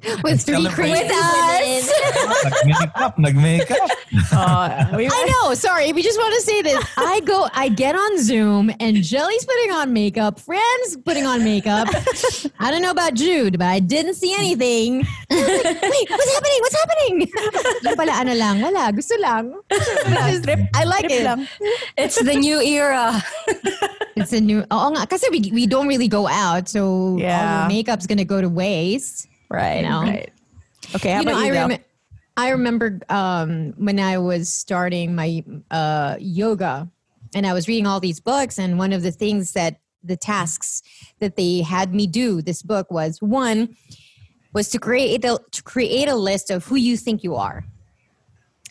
[0.25, 0.75] With three Celebrate.
[0.75, 2.53] crazy With women.
[2.67, 3.91] nag-makeup, nag-makeup.
[4.33, 5.55] Uh, we, I know.
[5.55, 6.83] Sorry, we just want to say this.
[6.97, 10.41] I go, I get on Zoom, and Jelly's putting on makeup.
[10.41, 11.89] Fran's putting on makeup.
[12.59, 15.07] I don't know about Jude, but I didn't see anything.
[15.33, 16.59] Like, Wait, what's happening?
[16.61, 17.17] What's happening?
[17.85, 19.53] Yung pala, ano lang, wala, gusto lang.
[19.71, 21.25] Which I like it.
[21.97, 23.23] It's the new era.
[24.15, 24.61] It's a new.
[24.71, 27.65] Oo nga, kasi we we don't really go out, so all Yeah.
[27.65, 29.27] the makeup's gonna go to waste.
[29.53, 29.83] Right.
[29.83, 30.03] You know?
[30.03, 30.33] Right.
[30.95, 31.13] Okay.
[31.13, 31.63] How you know, about I you, Del?
[31.63, 31.85] remember.
[32.37, 36.89] I remember um, when I was starting my uh, yoga,
[37.35, 40.83] and I was reading all these books, and one of the things that the tasks
[41.21, 43.77] that they had me do this book was one
[44.53, 47.65] was to create a, to create a list of who you think you are.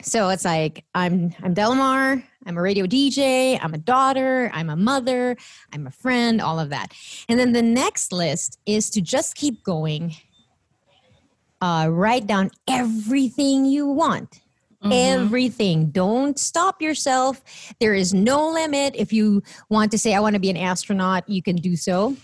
[0.02, 4.76] So it's like I'm I'm Delamar, I'm a radio DJ, I'm a daughter, I'm a
[4.76, 5.38] mother,
[5.72, 6.94] I'm a friend, all of that.
[7.30, 10.16] And then the next list is to just keep going.
[11.62, 14.42] Uh, write down everything you want.
[14.92, 15.92] Everything.
[15.92, 17.44] Don't stop yourself.
[17.80, 18.96] There is no limit.
[18.96, 22.18] If you want to say, I want to be an astronaut, you can do so.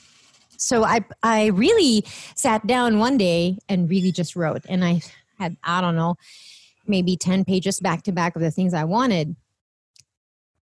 [0.58, 2.04] So I, I really
[2.36, 4.66] sat down one day and really just wrote.
[4.68, 5.02] And I
[5.38, 6.16] had, I don't know,
[6.88, 9.36] maybe 10 pages back to back of the things I wanted.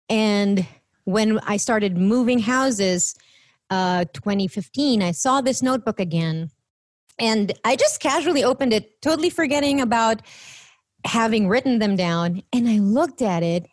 [0.08, 0.66] And
[1.04, 3.14] when I started moving houses,
[3.70, 6.50] uh, 2015, I saw this notebook again.
[7.18, 10.22] And I just casually opened it, totally forgetting about
[11.04, 12.42] having written them down.
[12.52, 13.66] And I looked at it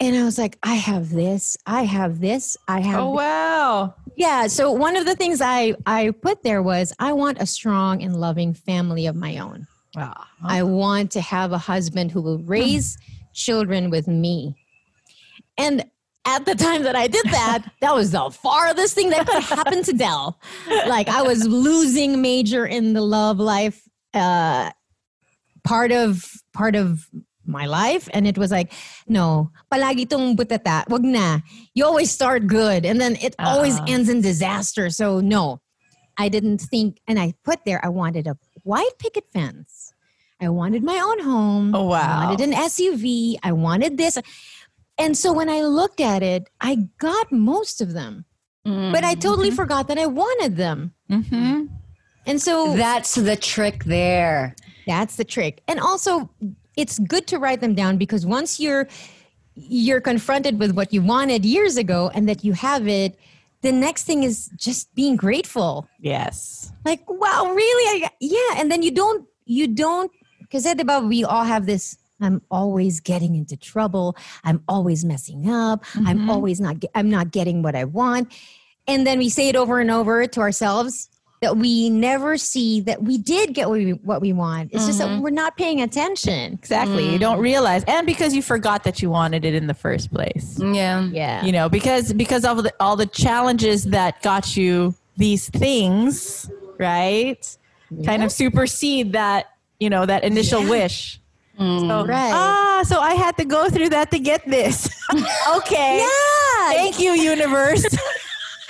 [0.00, 3.00] and I was like, I have this, I have this, I have.
[3.00, 3.94] Oh wow.
[4.16, 4.46] Yeah.
[4.46, 8.18] So one of the things I, I put there was I want a strong and
[8.18, 9.66] loving family of my own.
[9.94, 10.24] Wow.
[10.42, 12.46] I want to have a husband who will hmm.
[12.46, 12.98] raise
[13.34, 14.56] children with me.
[15.58, 15.84] And
[16.26, 19.82] at the time that I did that, that was the farthest thing that could happen
[19.84, 20.38] to Del.
[20.86, 23.82] Like I was losing major in the love life
[24.14, 24.70] uh,
[25.64, 27.06] part of part of
[27.46, 28.72] my life, and it was like,
[29.08, 31.40] no, palagi tong butata, wag na.
[31.74, 33.84] You always start good, and then it always Ah.
[33.88, 34.90] ends in disaster.
[34.90, 35.60] So no,
[36.18, 39.92] I didn't think, and I put there, I wanted a white picket fence.
[40.42, 41.74] I wanted my own home.
[41.74, 42.00] Oh, wow.
[42.00, 43.36] I wanted an SUV.
[43.42, 44.16] I wanted this.
[45.00, 48.24] And so when I looked at it, I got most of them,
[48.64, 50.92] but I totally forgot that I wanted them.
[51.10, 51.66] Mm-hmm.
[52.26, 54.54] And so That's the trick there.
[54.86, 55.62] that's the trick.
[55.66, 56.30] And also
[56.76, 58.86] it's good to write them down because once you're
[59.54, 63.18] you're confronted with what you wanted years ago and that you have it,
[63.62, 65.86] the next thing is just being grateful.
[66.00, 66.72] Yes.
[66.84, 68.04] Like, wow, really?
[68.04, 68.60] I, yeah.
[68.60, 71.96] And then you don't, you don't, because at about we all have this.
[72.20, 74.16] I'm always getting into trouble.
[74.44, 75.84] I'm always messing up.
[75.94, 76.30] I'm mm-hmm.
[76.30, 76.80] always not.
[76.80, 78.32] Get, I'm not getting what I want.
[78.86, 81.08] And then we say it over and over to ourselves
[81.40, 84.70] that we never see that we did get what we, what we want.
[84.72, 85.22] It's just that mm-hmm.
[85.22, 86.52] we're not paying attention.
[86.52, 87.10] Exactly.
[87.10, 87.42] You don't mm.
[87.42, 90.58] realize, and because you forgot that you wanted it in the first place.
[90.60, 91.02] Yeah.
[91.04, 91.42] Yeah.
[91.42, 97.56] You know, because because of the, all the challenges that got you these things, right?
[98.04, 101.19] Kind of supersede that you know that initial wish.
[101.60, 102.32] So, Right.
[102.32, 104.88] Ah, so I had to go through that to get this.
[105.56, 106.06] okay.
[106.60, 106.72] Yeah.
[106.72, 107.84] Thank you, universe.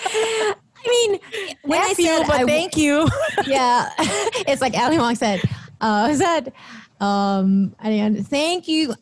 [0.07, 0.55] I
[0.89, 1.21] mean,
[1.63, 3.07] when I F you, said but I, thank you.
[3.47, 3.91] yeah,
[4.47, 5.41] it's like Ali Wong said.
[5.81, 6.53] Uh, said,
[7.01, 8.95] um, and thank you.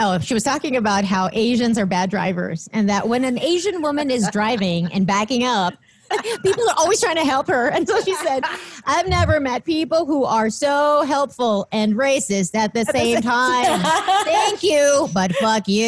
[0.00, 3.82] Oh, she was talking about how Asians are bad drivers, and that when an Asian
[3.82, 5.74] woman is driving and backing up,
[6.42, 7.68] people are always trying to help her.
[7.68, 8.44] And so she said,
[8.86, 13.80] "I've never met people who are so helpful and racist at the same time.
[14.24, 15.84] thank you, but fuck you."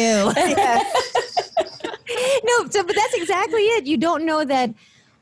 [2.43, 3.85] no, so but that's exactly it.
[3.85, 4.73] You don't know that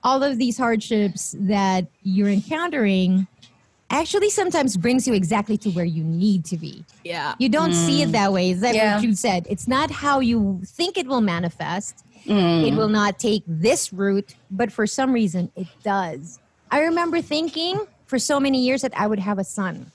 [0.04, 3.28] all of these hardships that you're encountering
[3.90, 6.84] actually sometimes brings you exactly to where you need to be.
[7.04, 7.36] Yeah.
[7.40, 8.14] You don't see it mm.
[8.14, 8.52] that way.
[8.52, 8.96] Is that Yeah.
[8.96, 9.46] what you said?
[9.50, 12.05] It's not how you think it will manifest.
[12.28, 16.40] It will not take this route, but for some reason it does.
[16.72, 19.92] I remember thinking for so many years that I would have a son.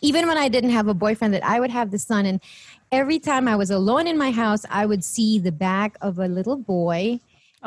[0.00, 2.26] Even when I didn't have a boyfriend, that I would have the son.
[2.26, 2.40] And
[2.92, 6.26] every time I was alone in my house, I would see the back of a
[6.28, 7.20] little boy.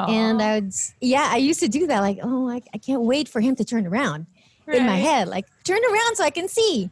[0.10, 2.02] And I would, yeah, I used to do that.
[2.02, 4.28] Like, oh, I, I can't wait for him to turn around
[4.68, 5.28] in my head.
[5.28, 6.92] Like, turn around so I can see.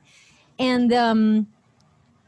[0.58, 1.48] And um,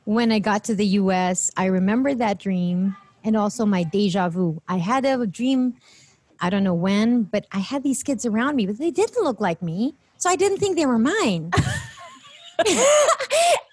[0.03, 2.95] when I got to the US, I remember that dream
[3.27, 4.61] and also my deja vu.
[4.67, 5.75] I had a dream,
[6.39, 9.41] I don't know when, but I had these kids around me, but they didn't look
[9.41, 9.95] like me.
[10.15, 11.51] So I didn't think they were mine.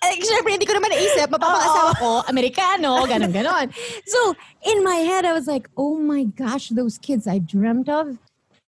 [0.04, 3.72] Eh, Siyempre, hindi ko naman naisip, mapapakasawa ko, Amerikano, ganun, ganon.
[4.04, 8.18] So, in my head, I was like, oh my gosh, those kids I dreamt of,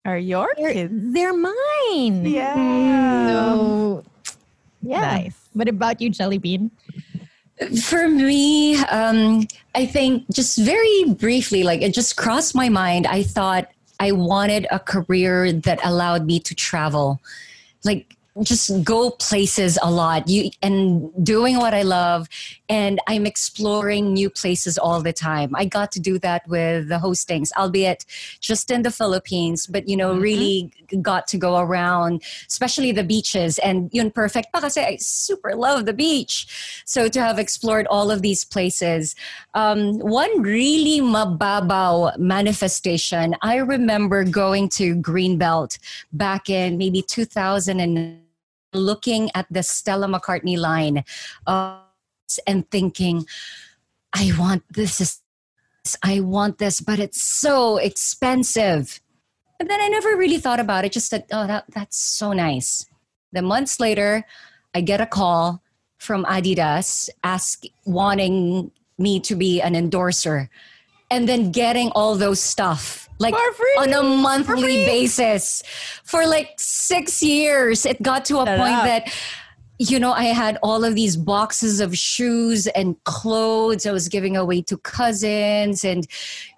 [0.08, 1.12] Are your they're, kids?
[1.12, 2.24] they're mine.
[2.24, 2.56] Yeah.
[3.28, 4.02] So,
[4.80, 5.28] yeah.
[5.28, 5.36] Nice.
[5.52, 6.70] What about you, Jelly Bean?
[7.82, 13.06] For me, um, I think just very briefly, like it just crossed my mind.
[13.06, 13.68] I thought
[14.00, 17.20] I wanted a career that allowed me to travel,
[17.84, 20.28] like just go places a lot.
[20.28, 22.28] You and doing what I love,
[22.68, 25.54] and I'm exploring new places all the time.
[25.54, 28.04] I got to do that with the hostings, albeit
[28.40, 30.70] just in the Philippines, but you know, really
[31.02, 33.58] got to go around, especially the beaches.
[33.58, 36.82] And yun perfect pa kasi I super love the beach.
[36.84, 39.14] So to have explored all of these places,
[39.54, 45.78] um, one really mababaw manifestation, I remember going to Greenbelt
[46.12, 48.27] back in maybe 2009
[48.72, 51.04] looking at the Stella McCartney line
[51.46, 51.80] uh,
[52.46, 53.26] and thinking,
[54.12, 55.22] I want this is
[56.02, 59.00] I want this, but it's so expensive.
[59.58, 60.92] And then I never really thought about it.
[60.92, 62.84] Just said, oh, that, that's so nice.
[63.32, 64.24] Then months later,
[64.74, 65.62] I get a call
[65.98, 70.48] from Adidas ask wanting me to be an endorser
[71.10, 73.34] and then getting all those stuff like
[73.78, 75.62] on a monthly basis
[76.04, 78.84] for like six years it got to a Shut point up.
[78.84, 79.14] that
[79.78, 84.36] you know i had all of these boxes of shoes and clothes i was giving
[84.36, 86.06] away to cousins and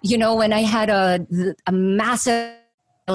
[0.03, 1.25] you know when i had a
[1.67, 2.55] a massive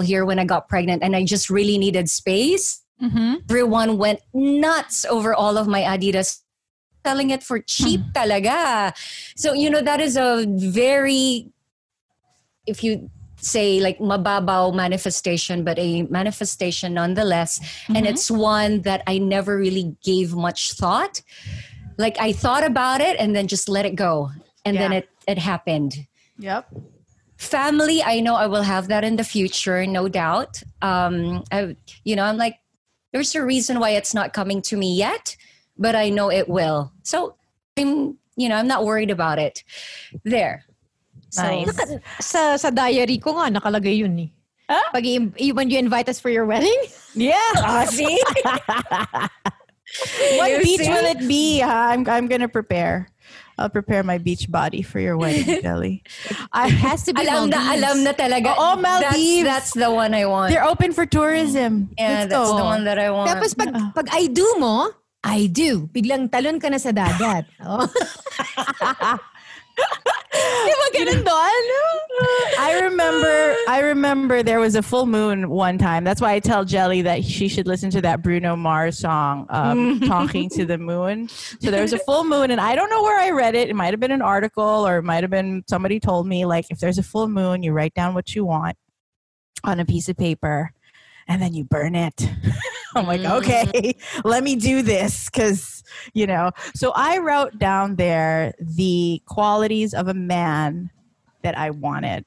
[0.03, 3.35] here when i got pregnant and i just really needed space Mm-hmm.
[3.51, 6.41] everyone went nuts over all of my Adidas
[7.07, 8.97] selling it for cheap talaga.
[9.37, 11.53] So, you know, that is a very,
[12.67, 13.11] if you
[13.47, 17.61] say like mababaw manifestation, but a manifestation nonetheless.
[17.89, 21.23] And it's one that I never really gave much thought.
[21.97, 24.31] Like I thought about it and then just let it go.
[24.65, 26.07] And then it, it happened
[26.39, 26.69] Yep.
[27.39, 32.17] family i know i will have that in the future no doubt um I, you
[32.17, 32.57] know i'm like
[33.13, 35.37] there's a reason why it's not coming to me yet
[35.79, 37.37] but i know it will so
[37.79, 39.65] i'm you know i'm not worried about it
[40.25, 40.65] there
[41.31, 41.67] so Nice.
[41.69, 44.31] Naka- sa, sa diary ko nga, nakalagay yun eh.
[44.67, 44.83] Huh?
[44.91, 46.75] Pag i- when you invite us for your wedding,
[47.15, 47.39] Yeah.
[47.63, 48.19] ah, see
[50.39, 50.91] what You beach see?
[50.91, 51.61] will it be?
[51.63, 51.95] huh?
[51.95, 53.09] I'm I'm gonna prepare.
[53.57, 56.05] I'll prepare my beach body for your wedding, Jelly.
[56.53, 57.73] I has to be alam na Maldives.
[57.81, 59.49] alam na talaga Oo, Maldives.
[59.49, 61.89] that's, that's the one i want They're open for tourism.
[61.97, 62.61] yeah Let's that's go.
[62.61, 64.93] the one that i want Tapos pag, pag I do mo,
[65.25, 65.89] I do.
[65.89, 67.49] Biglang talon ka na sa dagat.
[67.65, 67.89] Oh.
[69.77, 71.63] Di ba ganun doon?
[72.59, 76.05] I remember I remember there was a full moon one time.
[76.05, 80.01] That's why I tell Jelly that she should listen to that Bruno Mars song, um,
[80.01, 81.29] Talking to the Moon.
[81.29, 83.69] So there was a full moon and I don't know where I read it.
[83.69, 86.67] It might have been an article or it might have been somebody told me like
[86.71, 88.77] if there's a full moon, you write down what you want
[89.65, 90.73] on a piece of paper
[91.29, 92.29] and then you burn it.
[92.95, 93.31] I'm like, Mm.
[93.43, 95.83] okay, let me do this because,
[96.15, 96.51] you know.
[96.75, 100.91] So I wrote down there the qualities of a man
[101.43, 102.27] that I wanted.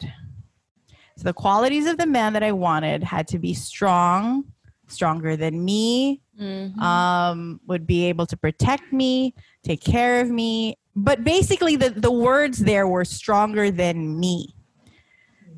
[1.18, 4.46] So the qualities of the man that I wanted had to be strong,
[4.88, 6.78] stronger than me, Mhm.
[6.80, 9.34] um, would be able to protect me,
[9.64, 10.78] take care of me.
[10.96, 14.56] But basically, the, the words there were stronger than me.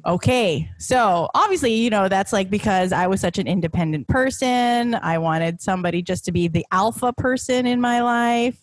[0.05, 4.95] Okay, so obviously, you know, that's like because I was such an independent person.
[4.95, 8.57] I wanted somebody just to be the alpha person in my life.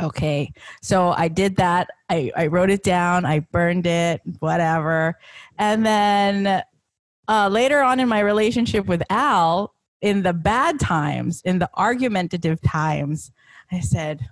[0.00, 0.52] Okay,
[0.82, 1.88] so I did that.
[2.10, 5.18] I, I wrote it down, I burned it, whatever.
[5.58, 6.62] And then
[7.26, 12.60] uh, later on in my relationship with Al, in the bad times, in the argumentative
[12.60, 13.32] times,
[13.72, 14.28] I said,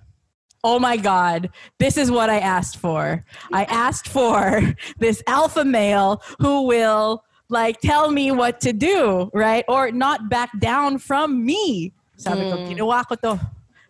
[0.67, 1.49] Oh my God,
[1.79, 3.23] this is what I asked for.
[3.53, 9.63] I asked for this alpha male who will like tell me what to do, right?
[9.69, 11.93] Or not back down from me.
[12.17, 13.39] Sabi ko, ginawa ko to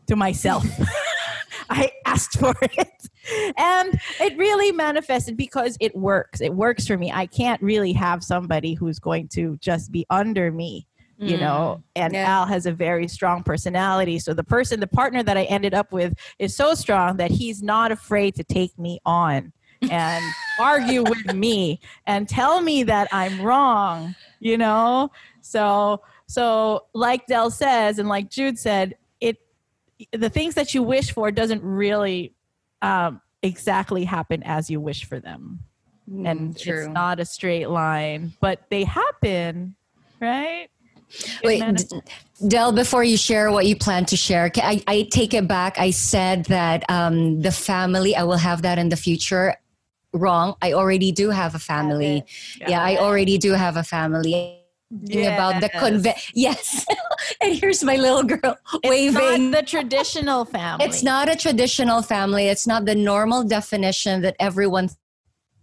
[0.05, 0.65] to myself.
[1.69, 3.09] I asked for it.
[3.57, 6.41] And it really manifested because it works.
[6.41, 7.11] It works for me.
[7.11, 10.86] I can't really have somebody who's going to just be under me,
[11.19, 11.83] you know.
[11.95, 12.27] And Yeah.
[12.39, 14.19] Al has a very strong personality.
[14.19, 17.61] So the person, the partner that I ended up with is so strong that he's
[17.63, 19.51] not afraid to take me on
[19.89, 20.23] and
[20.59, 25.11] argue with me and tell me that I'm wrong, you know?
[25.41, 29.37] So so like Del says and like Jude said, it
[30.11, 32.35] the things that you wish for doesn't really
[32.81, 35.59] um, exactly happen as you wish for them.
[36.25, 36.73] And Mm, true.
[36.85, 39.75] it's not a straight line, but they happen,
[40.21, 40.69] right?
[41.09, 45.07] It Wait, manif- D- Del, before you share what you plan to share, I, I
[45.11, 45.79] take it back.
[45.79, 49.55] I said that um, the family, I will have that in the future.
[50.13, 50.55] Wrong.
[50.61, 52.23] I already do have a family.
[52.67, 54.53] Yeah, I already do have a family.
[54.89, 55.83] Thinking About the Yes.
[55.83, 56.85] conve- Yes.
[57.41, 59.51] and here's my little girl It's waving.
[59.51, 60.85] not the traditional family.
[60.85, 62.47] It's not a traditional family.
[62.47, 64.89] It's not the normal definition that everyone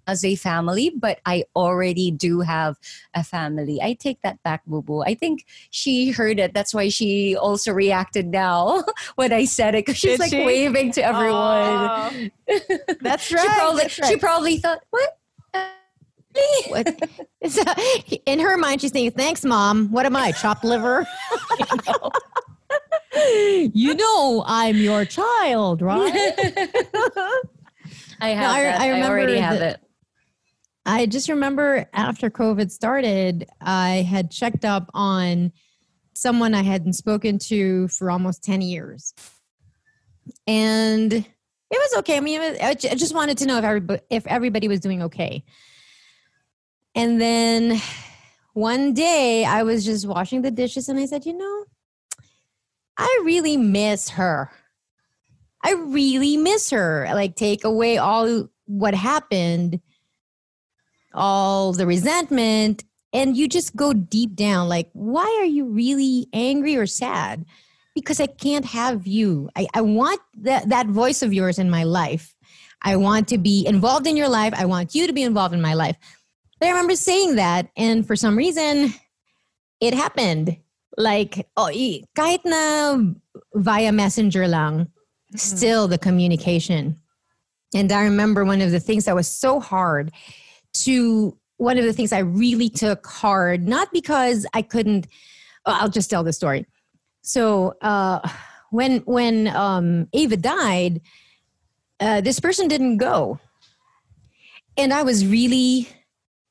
[0.06, 2.76] as a family, but I already do have
[3.14, 3.80] a family.
[3.82, 5.02] I take that back, Boo Boo.
[5.02, 6.54] I think she heard it.
[6.54, 8.84] That's why she also reacted now
[9.16, 10.44] when I said it because she's Did like she?
[10.44, 11.32] waving to everyone.
[11.32, 12.28] Oh,
[13.00, 13.40] that's right.
[13.42, 14.08] she probably that's right.
[14.10, 15.16] she probably thought, what?
[16.66, 16.88] What?
[17.42, 17.74] Uh,
[18.26, 19.92] in her mind, she's thinking, "Thanks, mom.
[19.92, 21.06] What am I, chopped liver?"
[23.72, 26.12] you know, I'm your child, right?
[28.20, 28.80] I have I- that.
[28.80, 29.80] I I, remember already have it.
[30.86, 35.52] I just remember after COVID started, I had checked up on
[36.14, 39.14] someone I hadn't spoken to for almost 10 years.
[40.46, 41.26] And it
[41.70, 42.16] was okay.
[42.16, 45.44] I mean, was, I just wanted to know if everybody, if everybody was doing okay.
[46.94, 47.80] And then
[48.52, 51.64] one day I was just washing the dishes and I said, you know,
[52.96, 54.50] I really miss her.
[55.62, 57.08] I really miss her.
[57.12, 59.80] Like, take away all what happened,
[61.14, 64.68] all the resentment, and you just go deep down.
[64.68, 67.44] Like, why are you really angry or sad?
[67.94, 69.48] Because I can't have you.
[69.54, 72.34] I, I want that, that voice of yours in my life.
[72.82, 74.52] I want to be involved in your life.
[74.56, 75.96] I want you to be involved in my life.
[76.58, 78.92] But I remember saying that, and for some reason,
[79.80, 80.56] it happened.
[80.96, 81.70] Like, oh,
[82.16, 82.98] kahit na
[83.54, 85.36] via messenger lang, mm-hmm.
[85.36, 87.00] still the communication.
[87.74, 90.12] And I remember one of the things that was so hard
[90.74, 95.06] to, one of the things I really took hard, not because I couldn't,
[95.64, 96.66] I'll just tell the story.
[97.22, 98.20] So uh,
[98.70, 101.00] when when um, Ava died,
[102.00, 103.38] uh, this person didn't go,
[104.76, 105.88] and I was really,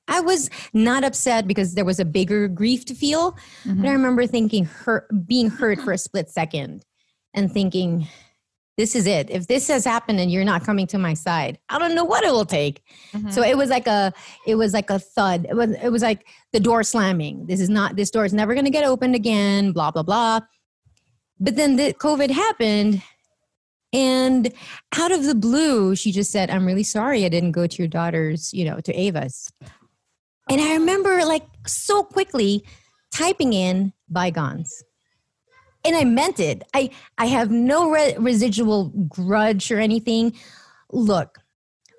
[0.07, 3.38] I was not upset because there was a bigger grief to feel.
[3.65, 6.86] But I remember thinking hurt, being hurt for a split second,
[7.36, 8.07] and thinking,
[8.78, 9.30] "This is it.
[9.30, 12.24] If this has happened and you're not coming to my side, I don't know what
[12.24, 13.43] it will take." So mm-hmm.
[13.43, 14.13] it was like a,
[14.47, 15.45] it was like a thud.
[15.49, 17.45] It was, it was like the door slamming.
[17.45, 17.95] This is not.
[17.95, 19.71] This door is never going to get opened again.
[19.71, 20.39] Blah blah blah.
[21.39, 23.01] But then the COVID happened,
[23.91, 24.51] and
[24.97, 27.88] out of the blue, she just said, "I'm really sorry I didn't go to your
[27.88, 29.51] daughter's, you know, to Ava's."
[30.49, 30.74] And I oh.
[30.74, 32.65] remember like so quickly
[33.11, 34.84] typing in bygones.
[35.86, 36.63] And I meant it.
[36.73, 40.34] I I have no re- residual grudge or anything.
[40.91, 41.39] Look,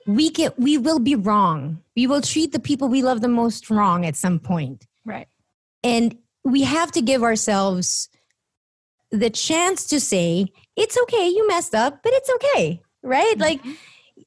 [0.06, 1.82] we can we will be wrong.
[1.96, 4.86] We will treat the people we love the most wrong at some point.
[5.04, 5.28] Right.
[5.82, 8.08] And we have to give ourselves
[9.10, 12.82] the chance to say, it's okay, you messed up, but it's okay.
[13.02, 13.38] Right?
[13.38, 13.60] Like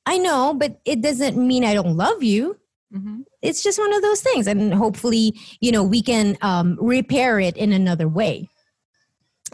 [0.05, 2.57] I know, but it doesn't mean I don't love you
[2.93, 3.23] Mm-hmm.
[3.41, 7.57] it's just one of those things and hopefully you know we can um, repair it
[7.57, 8.47] in another way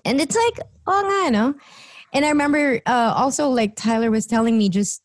[0.05, 1.55] and it's like oh i know?
[2.13, 5.01] And i remember uh, also like tyler was telling me just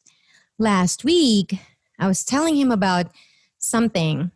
[0.58, 1.58] last week
[1.98, 3.06] i was telling him about
[3.58, 4.30] something.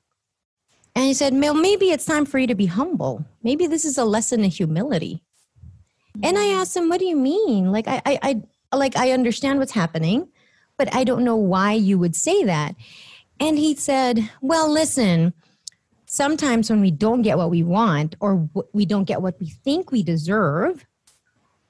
[0.94, 3.24] And he said well maybe it's time for you to be humble.
[3.42, 5.22] Maybe this is a lesson in humility.
[6.22, 7.72] And i asked him what do you mean?
[7.72, 8.42] Like i i,
[8.72, 10.28] I like i understand what's happening
[10.78, 12.74] but i don't know why you would say that.
[13.42, 15.34] And he said, Well, listen,
[16.22, 19.90] sometimes when we don't get what we want or we don't get what we think
[19.90, 20.84] we deserve,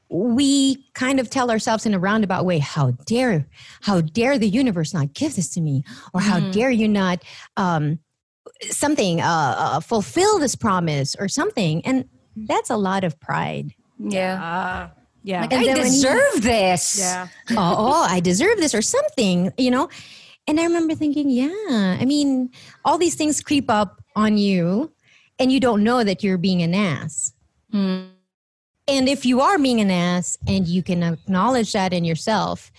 [0.09, 3.47] we kind of tell ourselves in a roundabout way, How dare,
[3.83, 5.85] how dare the universe not give this to me?
[6.13, 7.23] Or how dare you not
[7.57, 8.01] um,
[8.63, 11.87] something, uh, uh, fulfill this promise or something?
[11.87, 13.71] And that's a lot of pride.
[14.01, 14.39] Yeah.
[14.43, 14.91] Ah,
[15.23, 15.43] yeah.
[15.43, 16.99] Like, And I then when he- deserve this.
[16.99, 17.29] yeah.
[17.53, 19.89] oh, oh, I deserve this or something, you know?
[20.49, 22.51] And I remember thinking, yeah, I mean,
[22.85, 24.93] all these things creep up on you
[25.39, 27.33] and you don't know that you're being an ass.
[27.73, 28.09] Mm.
[28.89, 32.73] And if you are being an ass and you can acknowledge that in yourself,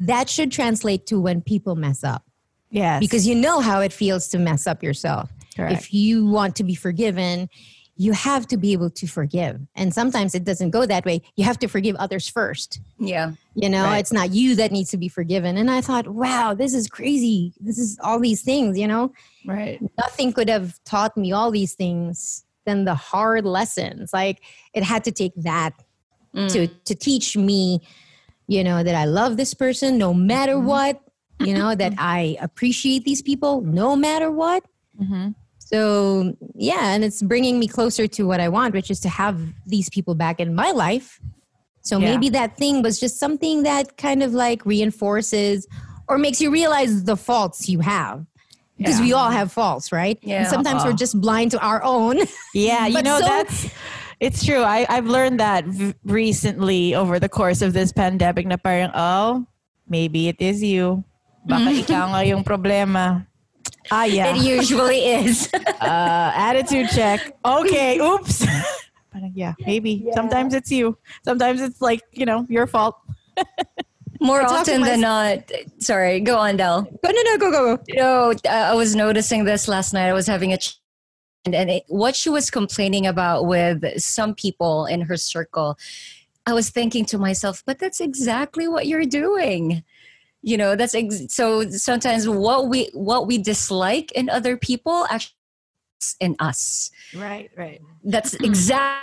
[0.00, 2.22] that should translate to when people mess up
[2.70, 3.00] Yes.
[3.00, 5.32] because you know how it feels to mess up yourself.
[5.56, 5.72] Correct.
[5.72, 7.48] If you want to be forgiven,
[7.98, 9.58] you have to be able to forgive.
[9.74, 11.22] And sometimes it doesn't go that way.
[11.36, 12.80] You have to forgive others first.
[12.98, 13.32] Yeah.
[13.54, 13.98] You know, Right.
[13.98, 15.56] it's not you that needs to be forgiven.
[15.56, 17.54] And I thought, wow, this is crazy.
[17.58, 19.12] This is all these things, you know?
[19.46, 19.80] right.
[19.96, 24.12] Nothing could have taught me all these things than the hard lessons.
[24.12, 24.42] Like
[24.74, 25.72] it had to take that
[26.34, 26.52] Mm.
[26.52, 27.80] to to teach me,
[28.46, 31.00] you know, that I love this person no matter what,
[31.40, 34.62] you know, that I appreciate these people no matter what.
[35.00, 35.30] Mm-hmm.
[35.66, 39.40] So, yeah, and it's bringing me closer to what I want, which is to have
[39.66, 41.18] these people back in my life.
[41.82, 42.10] So Yeah.
[42.14, 45.66] maybe that thing was just something that kind of like reinforces
[46.06, 48.24] or makes you realize the faults you have.
[48.78, 49.06] Because Yeah.
[49.06, 50.18] we all have faults, right?
[50.22, 50.42] Yeah.
[50.42, 51.02] And sometimes we're uh-huh.
[51.02, 52.20] just blind to our own.
[52.54, 53.66] Yeah, you know so- that's
[54.20, 54.62] it's true.
[54.62, 59.46] I I've learned that v- recently over the course of this pandemic na parang oh,
[59.88, 61.02] maybe it is you.
[61.42, 61.82] Baka mm-hmm.
[61.82, 63.26] ikaw nga yung problema.
[63.90, 64.34] Ah, yeah.
[64.34, 65.48] It usually is.
[65.80, 67.36] Uh, attitude check.
[67.44, 68.44] Okay, oops.
[69.12, 70.08] Parang, yeah, maybe.
[70.14, 70.96] Sometimes it's you.
[71.24, 72.96] Sometimes it's like, you know, your fault.
[74.20, 75.50] More to often my- than not.
[75.78, 76.82] Sorry, go on, Del.
[76.82, 77.82] go, no, no, go, go, go.
[77.86, 80.08] You know, uh, I was noticing this last night.
[80.08, 80.80] I was having a ch-
[81.44, 85.78] and, and it, what she was complaining about with some people in her circle,
[86.46, 89.84] I was thinking to myself, but that's exactly what you're doing.
[90.46, 95.34] You know, that's ex- so sometimes what we what we dislike in other people actually
[96.20, 96.90] in us.
[97.16, 97.80] Right, right.
[98.04, 99.02] That's exactly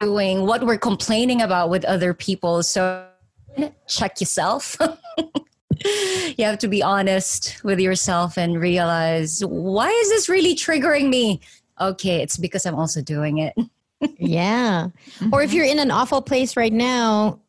[0.00, 2.62] doing, what we're complaining about with other people.
[2.62, 3.06] So
[3.86, 4.76] check yourself.
[5.84, 11.40] you have to be honest with yourself and realize why is this really triggering me?
[11.80, 13.54] Okay, it's because I'm also doing it.
[14.18, 14.88] yeah.
[15.32, 15.56] Or if mm-hmm.
[15.56, 17.40] you're in an awful place right now,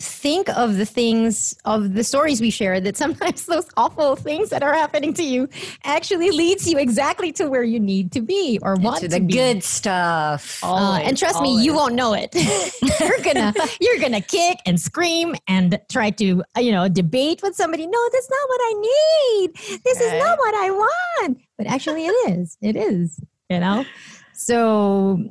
[0.00, 4.62] think of the things of the stories we share that sometimes those awful things that
[4.62, 5.48] are happening to you
[5.84, 9.20] actually leads you exactly to where you need to be or want to to, the
[9.20, 9.32] be.
[9.32, 10.60] good stuff.
[10.64, 12.34] Uh, and trust me, you won't know it.
[13.00, 17.54] you're gonna you're gonna kick and scream and try to uh, you know debate with
[17.54, 17.86] somebody.
[17.86, 19.80] No, that's not what I need.
[19.84, 21.38] This is not what I want.
[21.58, 22.56] But actually, it is.
[22.62, 23.20] It is.
[23.50, 23.84] You know.
[24.32, 25.22] So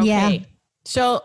[0.00, 0.38] yeah.
[0.84, 1.22] So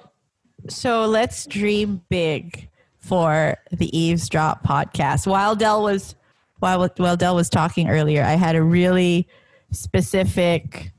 [0.69, 2.69] so let's dream big
[3.05, 5.27] for the eavesdrop podcast.
[5.27, 6.15] While Del was
[6.59, 9.27] while while Del was talking earlier, I had a really
[9.71, 10.91] specific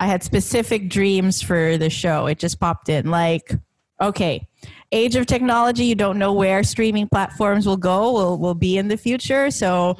[0.00, 2.26] I had specific dreams for the show.
[2.26, 3.52] It just popped in like
[4.00, 4.48] okay,
[4.90, 8.88] age of technology, you don't know where streaming platforms will go, will will be in
[8.88, 9.50] the future.
[9.50, 9.96] So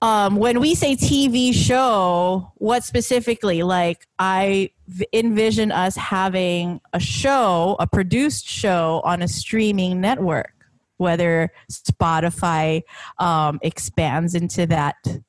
[0.00, 3.62] um, when we say TV show, what specifically?
[3.62, 4.70] Like, I
[5.12, 10.52] envision us having a show, a produced show on a streaming network,
[10.98, 12.82] whether Spotify
[13.18, 15.22] um, expands into that To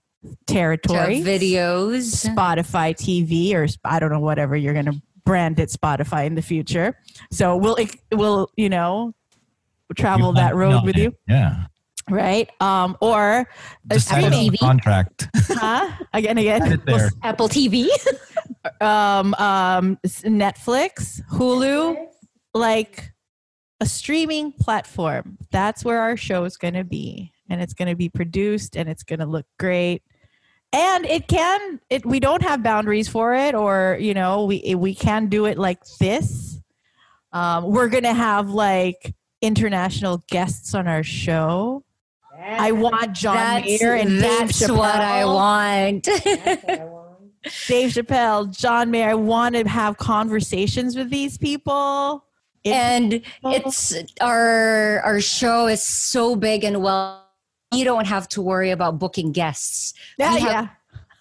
[0.45, 1.22] territory.
[1.22, 2.26] videos.
[2.26, 6.41] Spotify TV or I don't know whatever you're going to brand it Spotify in the
[6.41, 6.97] future.
[7.32, 7.78] So we'll
[8.11, 9.13] we'll you know
[9.97, 11.65] travel that road with you, Yeah.
[12.09, 12.49] right?
[12.61, 13.47] Um, or
[13.89, 15.28] a Just add it streaming, the contract.
[15.36, 15.89] huh?
[16.13, 16.61] Again, again.
[16.63, 17.09] Add it there.
[17.24, 17.88] Apple TV.
[18.82, 21.95] um, um, Netflix, Hulu,
[22.53, 23.11] like
[23.80, 25.38] a streaming platform.
[25.51, 28.89] That's where our show is going to be, and it's going to be produced, and
[28.89, 30.03] it's going to look great.
[30.71, 31.80] And it can.
[31.89, 35.57] It we don't have boundaries for it, or you know, we we can do it
[35.57, 36.59] like this.
[37.32, 41.84] Um, we're going to have like international guests on our show.
[42.41, 44.77] I want John That's, Mayer and Dave that's Chappelle.
[44.77, 46.03] what I want.
[47.67, 49.09] Dave Chappelle, John Mayer.
[49.09, 52.25] I want to have conversations with these people.
[52.66, 57.26] And it's our our show is so big and well
[57.72, 59.93] you don't have to worry about booking guests.
[60.18, 60.68] Yeah, we have yeah.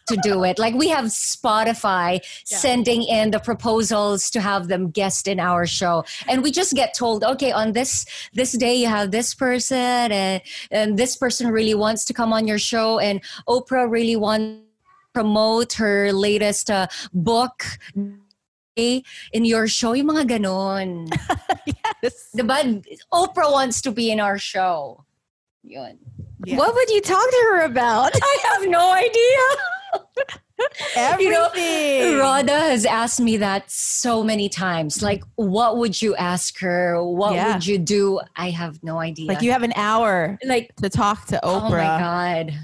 [0.08, 0.58] to do it.
[0.58, 6.04] Like we have spotify sending in the proposals to have them guest in our show.
[6.26, 10.42] And we just get told okay on this this day you have this person and,
[10.70, 12.98] and this person really wants to come on your show.
[12.98, 14.62] And oprah really wants to
[15.12, 17.64] promote her latest uh, book
[18.78, 21.08] in your show yung mga ganon
[22.02, 22.30] Yes.
[22.36, 22.62] Diba?
[23.12, 25.04] Oprah wants to be in our show.
[25.64, 25.98] Yun.
[26.46, 26.56] Yeah.
[26.56, 28.12] What would you talk to her about?
[28.22, 29.44] I have no idea.
[30.96, 31.32] Everything.
[31.58, 35.02] You know, Rhoda has asked me that so many times.
[35.02, 37.02] Like, what would you ask her?
[37.02, 37.54] What Yeah.
[37.54, 38.20] would you do?
[38.36, 39.26] I have no idea.
[39.26, 41.66] like you have an hour like, to talk to Oprah.
[41.66, 42.54] oh my God.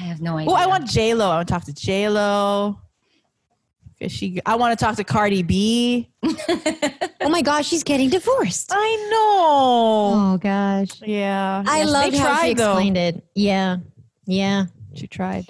[0.00, 0.52] I have no idea.
[0.52, 1.26] oh, I want J Lo.
[1.30, 2.78] I want to talk to J Lo.
[4.06, 4.40] She.
[4.46, 6.08] I want to talk to Cardi B.
[6.22, 8.70] oh my gosh, she's getting divorced.
[8.72, 10.12] I know.
[10.34, 11.02] Oh gosh.
[11.04, 11.64] Yeah.
[11.66, 12.72] I Yes, they how she tried, though.
[12.72, 13.24] explained it.
[13.34, 13.78] Yeah.
[14.26, 14.66] Yeah.
[14.94, 15.46] She tried.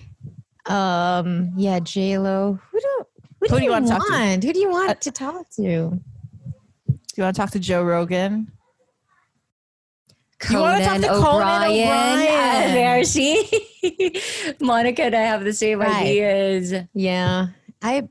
[0.64, 2.58] Um, yeah, J Lo.
[2.70, 3.04] Who do
[3.40, 3.84] who, do, you want?
[3.86, 4.08] wanna talk
[4.40, 4.46] to?
[4.46, 5.62] Who do you want Uh, to talk to?
[5.62, 6.00] Do
[7.16, 8.50] you want to talk to Joe Rogan?
[10.40, 11.88] Conan You wanna talk to Conan O'Brien.
[11.88, 12.28] O'Brien?
[12.30, 13.48] Ah, there, see?
[14.60, 16.06] Monica and I have the same Right.
[16.06, 16.74] ideas.
[16.94, 17.48] Yeah.
[17.82, 18.08] I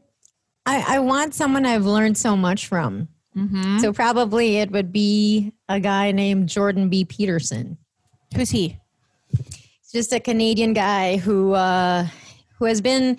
[0.68, 3.08] I I want someone I've learned so much from.
[3.36, 3.80] Mm-hmm.
[3.80, 7.06] So probably it would be a guy named Jordan B.
[7.06, 7.78] Peterson.
[8.36, 8.78] Who's he?
[9.30, 12.08] He's just a Canadian guy who uh,
[12.60, 13.18] who has been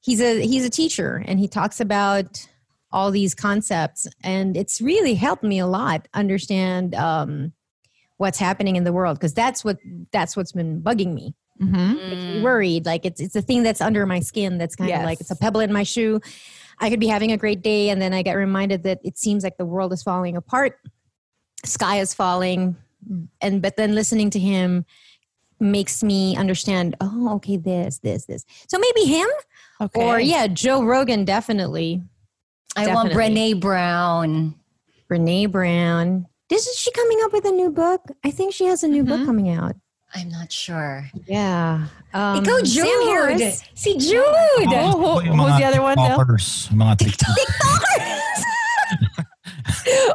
[0.00, 2.46] he's a he's a teacher and he talks about
[2.90, 7.52] all these concepts and it's really helped me a lot understand um,
[8.16, 9.76] what's happening in the world because that's what
[10.10, 12.40] that's what's been bugging me Mm-hmm.
[12.44, 15.00] worried like it's it's a thing that's under my skin that's kind Yes.
[15.00, 16.20] of like it's a pebble in my shoe
[16.80, 19.42] i could be having a great day and then i get reminded that it seems
[19.44, 20.78] like the world is falling apart
[21.64, 22.76] sky is falling
[23.40, 24.84] and but then listening to him
[25.60, 28.44] makes me understand oh okay this this this.
[28.68, 29.28] So maybe him?
[29.80, 30.00] Okay.
[30.00, 32.02] or yeah joe rogan definitely.
[32.76, 34.54] I want Brene Brown.
[35.10, 36.26] brene brown.
[36.48, 38.02] This is she coming up with a new book?
[38.24, 39.26] I think she has a new book Mhm.
[39.26, 39.74] coming out
[40.14, 41.06] I'm not sure.
[41.26, 43.08] yeah um, Ikaw, Sam Jude.
[43.08, 43.62] Harris.
[43.74, 44.24] Si Jude.
[44.24, 46.16] Oh, who- Yung who's the other one, Del?
[46.18, 47.36] TikTokers, Mga TikTok.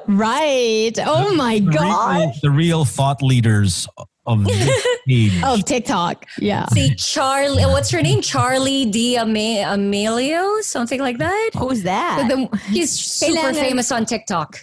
[0.08, 0.92] right.
[1.06, 2.18] Oh my The god.
[2.20, 3.88] real, the real thought leaders
[4.26, 5.44] of this age.
[5.44, 6.26] of TikTok.
[6.40, 6.66] Yeah.
[6.68, 8.22] See Charlie, what's her name?
[8.22, 11.52] Charli D'Amelio, something like that.
[11.58, 12.28] Who's that?
[12.30, 14.60] The, He's super Kailangan- famous on TikTok.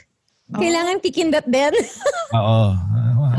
[0.54, 1.72] Kailangan tikindat din.
[2.38, 2.74] Oo.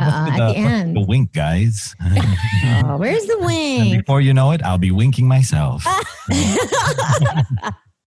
[0.01, 0.95] Uh, at the end.
[0.95, 1.95] The wink, guys.
[2.85, 3.97] oh, where's the and wing?
[3.99, 5.83] before you know it, I'll be winking myself.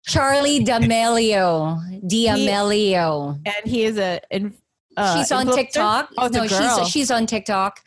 [0.08, 1.78] Charli D'Amelio.
[2.08, 3.39] D'Amelio.
[3.45, 4.20] and he is a.
[4.32, 4.54] In,
[4.95, 5.56] uh, she's on influencer?
[5.56, 6.10] TikTok.
[6.18, 6.78] Oh, it's no, a girl.
[6.80, 7.84] she's she's on TikTok.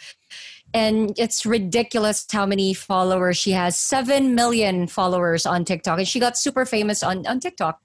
[0.72, 3.76] And it's ridiculous how many followers she has.
[3.76, 5.98] Seven million followers on TikTok.
[5.98, 7.80] And she got super famous on, on TikTok.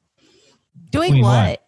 [0.92, 1.50] doing Doing what?
[1.50, 1.65] what?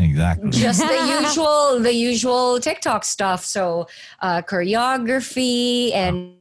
[0.00, 0.50] Exactly.
[0.50, 3.44] Just the usual, the usual TikTok stuff.
[3.44, 3.86] So
[4.20, 6.34] uh, choreography and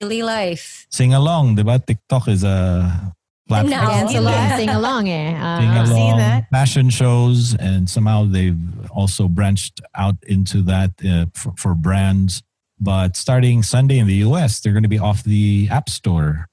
[0.00, 0.86] daily life.
[0.90, 1.84] Sing along, The diba?
[1.84, 3.14] TikTok is a
[3.48, 3.70] platform.
[3.70, 3.86] No.
[3.88, 5.30] Dance along, sing along eh.
[5.32, 6.50] Uh, Sing I've seen along, that.
[6.50, 12.42] fashion shows, and somehow they've also branched out into that uh, for, for brands.
[12.80, 16.46] But starting Sunday in the US, they're going to be off the App Store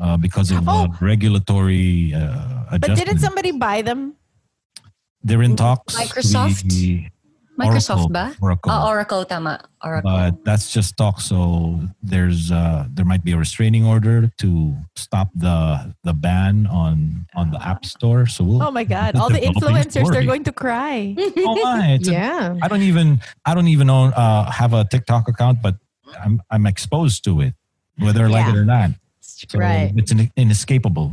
[0.00, 0.88] uh, because of Oh.
[1.00, 4.14] regulatory uh, But didn't somebody buy them?
[5.24, 5.94] They're in talks.
[5.94, 6.68] Microsoft?
[6.68, 7.06] The
[7.58, 8.36] Microsoft Oracle, ba?
[8.40, 8.72] Oracle.
[8.72, 9.60] Oh, Oracle, tama.
[9.84, 10.10] Oracle.
[10.10, 11.20] but that's just talk.
[11.20, 17.26] So there's uh, there might be a restraining order to stop the the ban on
[17.36, 18.26] on the App Store.
[18.26, 19.16] So we'll, Oh my God!
[19.16, 21.14] All the developing influencers, they're going to cry.
[21.18, 22.56] oh my, yeah.
[22.62, 25.76] I don't even I don't even own uh, have a TikTok account, but
[26.24, 27.54] I'm I'm exposed to it,
[27.98, 28.52] whether I like Yeah.
[28.54, 28.90] it or not.
[29.20, 29.92] So Right.
[29.96, 31.12] it's in, inescapable.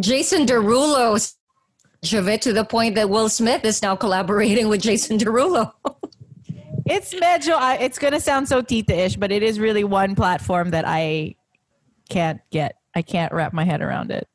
[0.00, 1.14] Jason Derulo
[2.02, 5.72] of it to the point that Will Smith is now collaborating with Jason Derulo.
[6.84, 7.80] It's medyo.
[7.80, 11.36] It's gonna sound so tita-ish, but it is really one platform that I
[12.08, 12.74] can't get.
[12.96, 14.26] I can't wrap my head around it.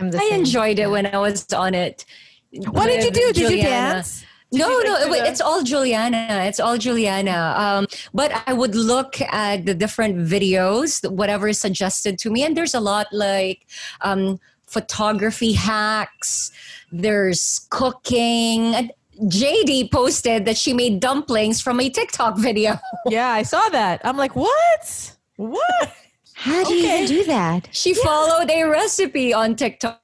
[0.00, 0.40] I'm the I same.
[0.40, 2.04] enjoyed it when I was on it.
[2.50, 3.20] What did you do?
[3.32, 3.68] Did you Juliana.
[3.94, 4.24] dance?
[4.50, 6.26] Did No, you no, it- it's all Juliana.
[6.48, 7.54] It's all Juliana.
[7.56, 12.56] Um, but I would look at the different videos, whatever is suggested to me, and
[12.56, 13.64] there's a lot like
[14.00, 16.50] um, photography hacks.
[16.92, 18.90] There's cooking.
[19.18, 22.78] JD posted that she made dumplings from a TikTok video.
[23.08, 24.00] Yeah, I saw that.
[24.04, 25.16] I'm like, what?
[25.36, 25.92] What?
[26.34, 27.04] How do you Okay.
[27.04, 27.68] even do that?
[27.72, 30.00] She followed a recipe on TikTok.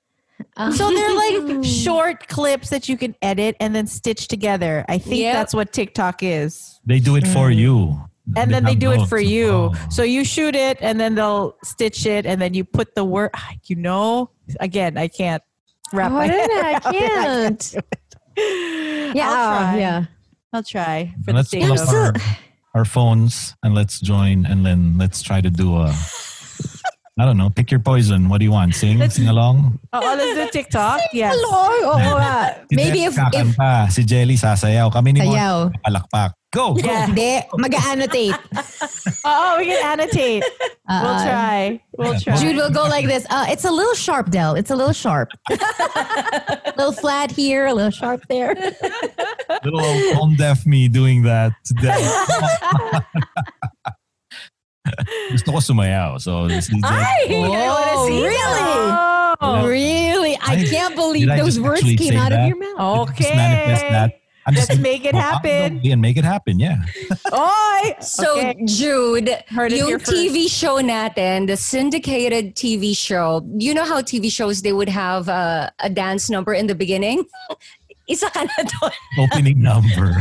[0.74, 1.62] So they're like oh.
[1.62, 4.84] short clips that you can edit and then stitch together.
[4.88, 5.34] I think Yep.
[5.34, 6.80] that's what TikTok is.
[6.84, 7.56] They do it for mm.
[7.56, 8.00] you,
[8.36, 9.50] And then they have do it for you.
[9.50, 9.74] Oh.
[9.90, 13.30] So you shoot it and then they'll stitch it and then you put the word,
[13.66, 14.30] you know,
[14.60, 15.42] again, I can't
[15.92, 16.50] wrap my head.
[16.50, 17.74] I around it.
[17.74, 19.14] can't.
[19.14, 19.28] Yeah.
[19.28, 19.78] I'll oh, try.
[19.78, 20.04] yeah.
[20.52, 24.46] I'll try for let's the pull sake up of our, our phones and let's join
[24.46, 25.94] and then let's try to do a
[27.18, 28.28] I don't know, pick your poison.
[28.28, 28.74] What do you want?
[28.74, 29.80] Sing, Let's- sing along.
[29.92, 31.00] Oh, oh, let's do TikTok.
[31.12, 31.34] Yes.
[31.34, 32.62] Oo nga.
[32.70, 33.18] Si Maybe Jess if, if
[33.58, 34.86] kakanta, si Jelly sasayaw.
[34.92, 35.58] Kami ni Mon Sayaw.
[35.82, 36.30] palakpak.
[36.54, 36.72] Go!
[36.72, 36.80] go.
[36.80, 37.06] Yeah.
[37.10, 38.38] Hindi, mag-annotate.
[39.28, 40.40] Oh, we can annotate.
[40.88, 41.60] We'll Uh, try.
[41.98, 42.36] We'll try.
[42.40, 43.26] Jude will go like this.
[43.28, 44.54] Uh, it's a little sharp, Del.
[44.56, 45.28] It's a little sharp.
[45.50, 48.54] a little flat here, a little sharp there.
[49.64, 49.84] Little
[50.16, 52.00] home deaf me doing that today.
[55.30, 56.20] Gusto ko sumayaw.
[56.20, 57.26] So, si Jelly- Ay!
[57.28, 58.68] I Oh, see really?
[59.40, 60.34] Oh, really?
[60.40, 62.42] I I- can't believe I those words came out that?
[62.42, 63.10] of your mouth.
[63.10, 63.24] okay.
[63.24, 64.10] Just manifest that.
[64.48, 65.78] I'm Let's just make it go happen.
[65.84, 66.80] the And make it happen, yeah.
[67.36, 67.94] Oi!
[68.00, 68.56] So, Okay.
[68.64, 70.10] Jude, Heard yung here first.
[70.10, 75.28] TV show natin, the syndicated TV show, you know how TV shows, they would have
[75.28, 77.26] uh, a dance number in the beginning?
[78.08, 78.92] Isa ka na doon.
[79.28, 80.16] Opening number.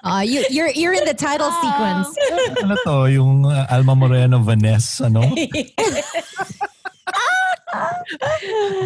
[0.00, 2.08] Uh, you, you're, you're in the title sequence.
[2.64, 3.12] ano to?
[3.12, 5.20] Yung uh, Alma Moreno Vanessa, ano?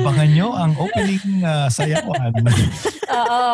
[0.02, 2.30] Abangan nyo ang opening uh, sayawan.
[3.10, 3.50] Oo,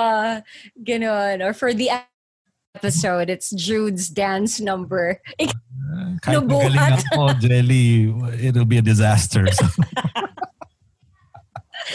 [0.84, 1.40] ganon.
[1.40, 1.88] Or for the
[2.76, 5.20] episode, it's Jude's dance number.
[6.20, 6.72] Kahit Nabuhat.
[6.72, 9.48] magaling ako, Jelly, it'll be a disaster.
[9.52, 9.66] So,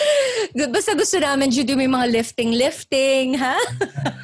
[0.73, 3.57] Basta gusto namin, Jude, yung may mga lifting-lifting, ha?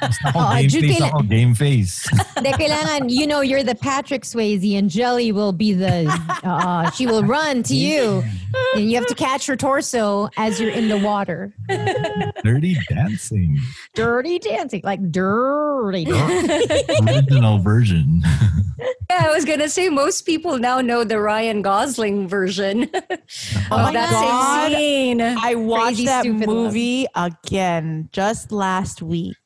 [0.00, 1.94] basta ako, Oo, game Jude, face kaila- ako, game face.
[2.36, 6.10] Hindi, kailangan, you know, you're the Patrick Swayze and Jelly will be the,
[6.42, 8.22] uh, she will run to you.
[8.74, 11.52] And you have to catch her torso as you're in the water.
[12.42, 13.58] Dirty dancing.
[13.94, 16.06] Dirty dancing, like dirty.
[17.02, 18.22] Original version.
[19.10, 23.90] Yeah, I was gonna say most people now know the Ryan Gosling version Oh of
[23.90, 24.70] my that God.
[24.72, 25.20] same scene.
[25.20, 26.56] I watched that Stupid Love.
[26.56, 29.36] movie again just last week.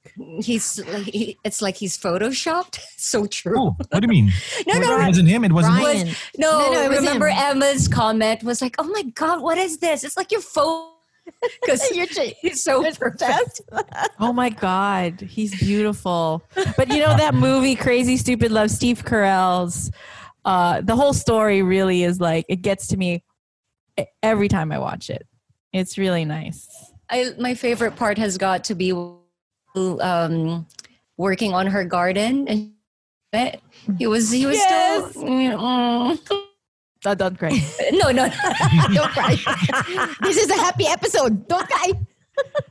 [0.40, 2.80] He's he, it's like he's photoshopped.
[3.00, 3.54] So true.
[3.56, 4.32] Oh, what do you mean?
[4.66, 5.44] No, no, It wasn't him.
[5.44, 6.06] It wasn't Ryan.
[6.08, 6.16] him.
[6.36, 7.38] no, No, no, it was remember him.
[7.38, 10.04] Emma's comment was like, "Oh my god, what is this?
[10.04, 10.90] It's like you're photo
[11.62, 13.60] because You're ch- he's so perfect.
[14.18, 16.42] Oh my God, he's beautiful.
[16.76, 19.90] But you know that movie, Crazy Stupid Love, Steve Carell's.
[20.44, 23.22] Uh, the whole story really is like it gets to me
[24.22, 25.26] every time I watch it.
[25.72, 26.68] It's really nice.
[27.10, 28.92] I my favorite part has got to be
[29.76, 30.66] um,
[31.16, 32.72] working on her garden and
[33.98, 35.10] he was he was Yes.
[35.10, 36.18] still mm,
[37.04, 37.50] Oh, don't cry.
[37.92, 38.28] no no
[38.92, 39.36] Don't cry.
[40.22, 41.46] this is a happy episode.
[41.46, 41.92] Don't cry.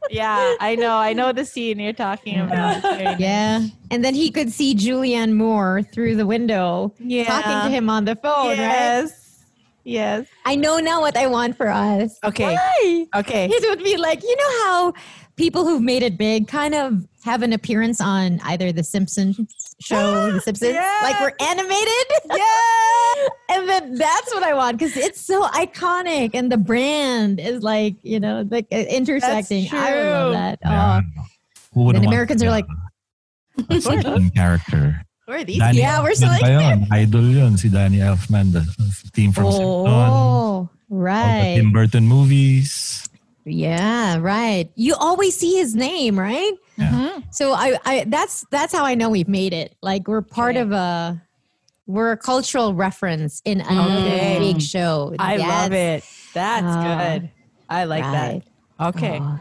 [0.09, 0.95] yeah, I know.
[0.97, 2.77] I know the scene you're talking about.
[2.77, 3.19] It's very nice.
[3.19, 3.65] Yeah.
[3.91, 7.25] And then he could see Julianne Moore through the window Yeah.
[7.25, 9.07] talking to him on the phone, right?
[9.87, 10.19] Yes.
[10.19, 10.27] Yes.
[10.45, 12.17] I know now what I want for us.
[12.23, 12.53] Okay.
[12.55, 13.05] Why?
[13.15, 13.47] Okay.
[13.51, 14.93] It would be like, you know how
[15.37, 19.37] people who've made it big kind of have an appearance on either The Simpsons
[19.79, 21.03] show, The Simpsons, Yes.
[21.03, 22.07] like we're animated.
[22.37, 23.27] Yeah.
[23.57, 27.95] and then that's what I want because it's so iconic and the brand is like,
[28.03, 29.67] you know, like uh, intersecting.
[29.71, 30.33] I would love true.
[30.33, 30.59] that.
[30.63, 31.01] Yeah.
[31.17, 31.23] Oh,
[31.73, 32.65] Who would then want Americans are like,
[33.69, 35.01] a certain character?
[35.27, 35.59] Who are these?
[35.59, 36.87] Danny Yeah, we're so Elfman pa yun.
[36.91, 39.61] Idol yun, si Danny Elfman, the the team from Simpsons.
[39.61, 41.55] oh, All the right.
[41.57, 43.03] Tim Burton movies.
[43.43, 44.71] Yeah, right.
[44.75, 46.53] You always see his name, right?
[46.77, 46.91] Yeah.
[46.91, 47.23] Mhm.
[47.33, 49.75] So I, I that's that's how I know we've made it.
[49.81, 50.61] Like we're part Okay.
[50.63, 51.21] of a
[51.87, 54.37] we're a cultural reference in a Okay.
[54.39, 55.13] big show.
[55.19, 56.03] I love it.
[56.33, 56.83] That's Ah,
[57.19, 57.29] good.
[57.69, 58.43] I like right.
[58.79, 58.87] that.
[58.95, 59.19] Okay.
[59.21, 59.39] Oh.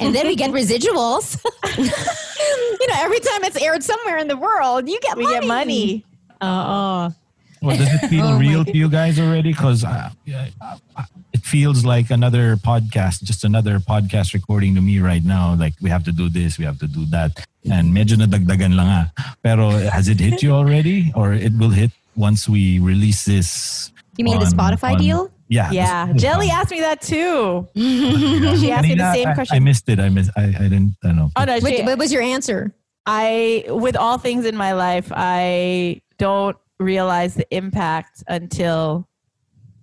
[0.00, 1.36] And then we get residuals.
[1.78, 5.26] you know, every time it's aired somewhere in the world, you get money.
[5.26, 5.40] We money.
[5.40, 6.04] get money.
[6.40, 7.14] Uh oh,
[7.62, 9.52] Well, does it feel Oh real to you guys already?
[9.52, 14.98] Because uh, uh, uh, it feels like another podcast, just another podcast recording to me
[15.00, 15.54] right now.
[15.54, 18.88] Like we have to do this, we have to do that, and medyo nadagdagan lang
[18.88, 19.06] ah.
[19.42, 23.92] Pero has it hit you already, or it will hit once we release this?
[24.16, 25.30] you mean the Spotify on- deal?
[25.48, 25.70] Yeah.
[25.70, 26.12] Yeah.
[26.12, 27.68] this- Jelly asked me that too.
[27.74, 30.00] She asked me the Kanina, same I- I, missed it.
[30.00, 30.30] I missed.
[30.36, 30.96] I, I didn't.
[31.04, 31.30] I don't know.
[31.36, 32.74] Oh no, What, she, what was your answer?
[33.06, 39.08] I with all things in my life, I don't realize the impact until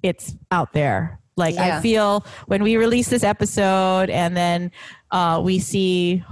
[0.01, 1.19] it's out there.
[1.37, 4.71] Like I feel when we release this episode and then
[5.11, 6.23] uh, we see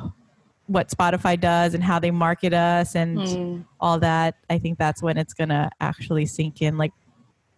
[0.67, 3.61] what Spotify does and how they market us and Hmm.
[3.79, 6.77] all that, I think that's when it's gonna actually sink in.
[6.77, 6.91] Like,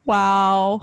[0.06, 0.82] wow.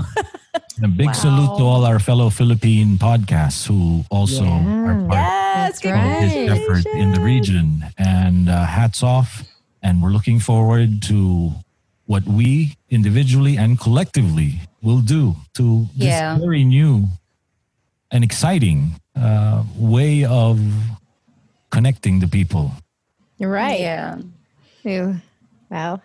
[0.83, 5.91] A big salute to all our fellow Philippine podcasts who also are part yes, of
[5.93, 6.21] right.
[6.21, 7.85] this effort in the region.
[7.99, 9.45] And uh, hats off.
[9.83, 11.53] And we're looking forward to
[12.07, 16.39] what we individually and collectively will do to this Yeah.
[16.39, 17.07] very new
[18.11, 20.59] and exciting uh, way of
[21.71, 22.73] connecting the people.
[23.39, 23.79] You're right.
[23.81, 24.18] yeah
[24.83, 25.21] Ew.
[25.71, 26.01] Wow.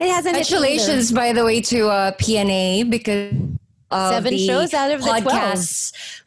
[0.00, 0.84] It hasn't hit me either.
[0.84, 3.32] congratulations by the way to uh, PNA because
[3.90, 5.24] of Seven the shows out of the 12.
[5.24, 6.22] podcasts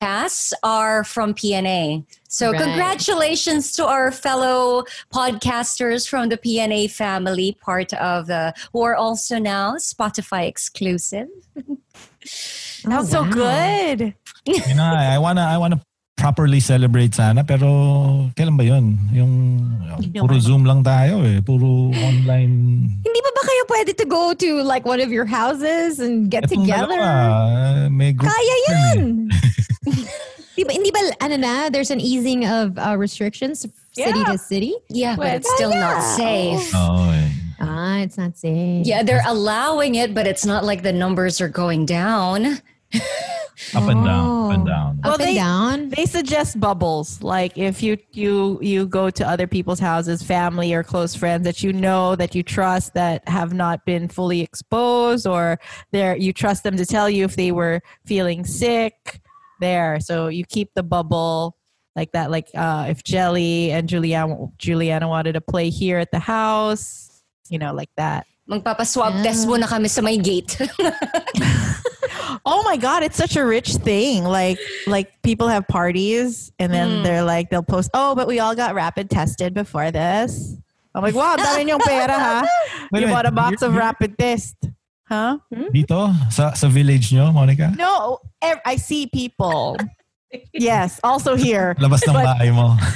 [0.00, 2.04] podcasts are from PNA.
[2.28, 2.62] So Right.
[2.62, 9.38] congratulations to our fellow podcasters from the PNA family, part of the who are also
[9.38, 11.28] now Spotify exclusive.
[12.84, 13.30] That was so wow.
[13.30, 14.14] good.
[14.46, 15.80] You know, I, I wanna I wanna
[16.16, 17.68] properly celebrate sana pero
[18.34, 18.96] kailan ba yun?
[19.12, 19.32] Yung
[20.16, 21.44] puro Zoom lang tayo eh.
[21.44, 22.88] Puro online.
[23.04, 26.48] Hindi ba ba kayo pwede to go to like one of your houses and get
[26.48, 26.96] Etong together?
[26.96, 29.36] dalawa, may group Kaya din eh.
[30.56, 34.32] Di ba, hindi ba, ano na, there's an easing of uh, restrictions city Yeah.
[34.32, 34.72] to city?
[34.88, 36.16] Yeah, but Well, it's still not yeah.
[36.16, 36.64] safe.
[36.72, 37.28] Oo eh.
[37.60, 38.88] Ah, it's not safe.
[38.88, 42.64] Yeah, they're allowing it, but it's not like the numbers are going down.
[43.74, 44.66] Up and down, up and Oh.
[44.66, 45.00] down.
[45.00, 45.88] Up Well, and they- down.
[45.90, 47.20] They suggest bubbles.
[47.22, 51.62] Like if you you you go to other people's houses, family or close friends that
[51.62, 55.58] you know that you trust that have not been fully exposed, or
[55.90, 59.20] there you trust them to tell you if they were feeling sick.
[59.58, 61.56] There, so you keep the bubble
[61.96, 62.30] like that.
[62.30, 67.58] Like uh, if Jelly and Juliana Juliana wanted to play here at the house, you
[67.58, 68.26] know, like that.
[68.50, 70.60] Magpapaswab test muna kami sa may gate.
[72.44, 74.24] Oh my god, it's such a rich thing.
[74.24, 77.02] Like like people have parties and then hmm.
[77.02, 80.56] they're like they'll post, "Oh, but we all got rapid tested before this."
[80.94, 82.46] I'm like, "Wow, dami yung pera ha."
[82.92, 84.56] Wait You a bought a box you- of you- rapid test.
[85.06, 85.38] Huh?
[85.70, 87.70] Dito, sa, sa village nyo, Monica?
[87.78, 89.78] No, I see people.
[90.52, 91.74] Yes, also here.
[91.78, 92.76] Labas ng But- bahay mo.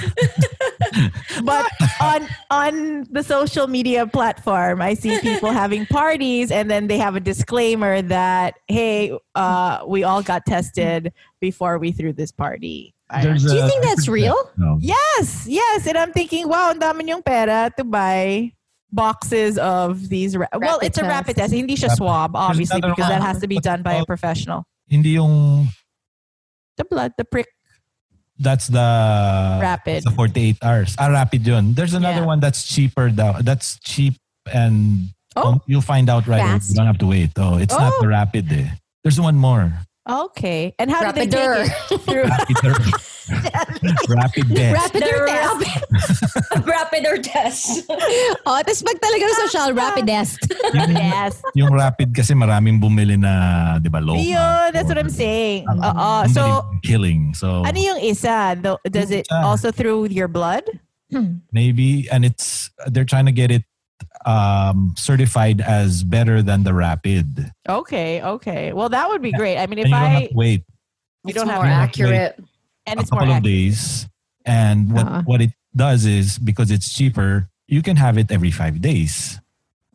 [1.45, 6.99] But on on the social media platform, I see people having parties and then they
[6.99, 12.95] have a disclaimer that, "Hey, uh, we all got tested before we threw this party."
[13.23, 14.37] Do you think that's real?
[14.57, 14.79] No.
[14.81, 15.87] Yes, yes.
[15.87, 18.53] And I'm thinking, wow, ang dami yung pera to buy
[18.93, 20.37] boxes of these.
[20.37, 21.51] Ra- well, Rapid it's a rapid test.
[21.51, 21.55] test.
[21.55, 24.63] Hindi siya swab, obviously, because that has to be done by a professional.
[24.87, 25.69] Hindi yung
[26.81, 27.47] The blood, the prick.
[28.41, 28.81] That's the
[29.61, 30.05] Rapid.
[30.05, 30.97] The 48 hours.
[30.99, 31.75] Ah, rapid yun.
[31.77, 32.33] There's another Yeah.
[32.33, 33.13] one that's cheaper.
[33.13, 33.37] Though.
[33.45, 34.17] That's cheap
[34.51, 35.61] and Oh.
[35.69, 36.57] you'll find out right away.
[36.57, 36.71] Fast.
[36.71, 37.31] You don't have to wait.
[37.37, 38.01] Oh, it's not Oh.
[38.01, 38.51] the rapid.
[38.51, 38.69] Eh.
[39.05, 39.85] There's one more.
[40.09, 40.75] Okay.
[40.79, 41.65] And how do they Rapider.
[41.89, 42.25] take it?
[43.29, 44.75] Rapid, rapid test.
[44.81, 46.67] Rapid The test.
[46.67, 47.67] rapid or test.
[48.47, 50.41] oh, tapos pag talagang social, rapid test.
[50.75, 51.43] yung, yes.
[51.55, 54.17] yung rapid kasi maraming bumili na, di ba, low.
[54.19, 55.69] Yun, that's what I'm saying.
[55.69, 56.27] Um, Oo.
[56.33, 57.35] So, killing.
[57.35, 58.59] So ano yung isa?
[58.91, 60.65] Does it also through your blood?
[61.53, 63.63] maybe, and it's they're trying to get it
[64.27, 67.51] um, certified as better than the rapid.
[67.69, 68.73] Okay, okay.
[68.73, 69.59] Well, that would be great.
[69.59, 70.65] I mean, if and you don't have I to wait
[71.25, 72.39] you don't have more to, accurate.
[72.87, 73.43] and a it's more couple of accurate.
[73.43, 74.09] days.
[74.47, 75.23] And what, Uh-uh.
[75.23, 79.39] what it does is because it's cheaper, you can have it every five days.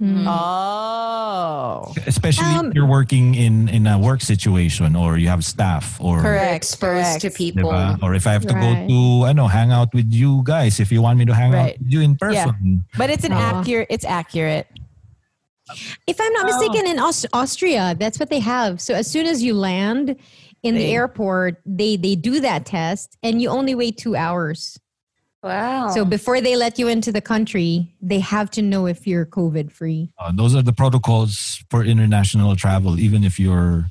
[0.01, 0.25] Mm.
[0.27, 5.97] Oh, Especially Um, if you're working in, in a work situation or you have staff
[6.01, 6.55] or You're correct.
[6.55, 7.71] exposed to people.
[7.71, 8.03] Diba?
[8.03, 8.87] Or if I have to Right.
[8.87, 10.79] go to, I know, hang out with you guys.
[10.81, 11.73] If you want me to hang Right.
[11.75, 12.55] out with you in person,
[12.91, 12.97] Yeah.
[12.97, 13.37] But it's an Uh.
[13.39, 13.87] accurate.
[13.89, 14.67] It's accurate.
[16.07, 16.47] If I'm not Oh.
[16.57, 18.81] mistaken, in Aus- Austria, that's what they have.
[18.81, 20.15] So as soon as you land
[20.61, 24.77] in the airport, they they do that test, and you only wait two hours.
[25.45, 25.89] Wow.
[25.93, 29.71] So before they let you into the country, they have to know if you're COVID
[29.71, 30.09] free.
[30.17, 32.99] uh, those are the protocols for international travel.
[32.99, 33.85] Even if you're,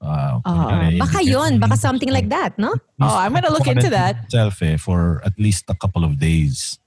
[0.00, 2.70] uh, kunyari, Baka yun, baka something like that, no?
[3.02, 4.24] Oh, I'm gonna look into that.
[4.30, 6.78] Itself, eh, for at least a couple of days.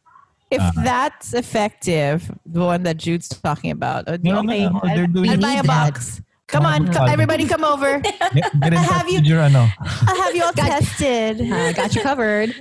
[0.50, 0.72] If Uh.
[0.84, 5.38] that's effective, the one that Jude's talking about, uh, No, okay, no, they're doing- I'll
[5.38, 5.94] We buy a need that.
[5.94, 6.22] box.
[6.48, 8.00] Come on, come, everybody, come over.
[8.34, 9.42] Get, get I touch have you- with your.
[9.42, 11.42] I'll have you all tested.
[11.42, 12.54] Uh, I got you covered.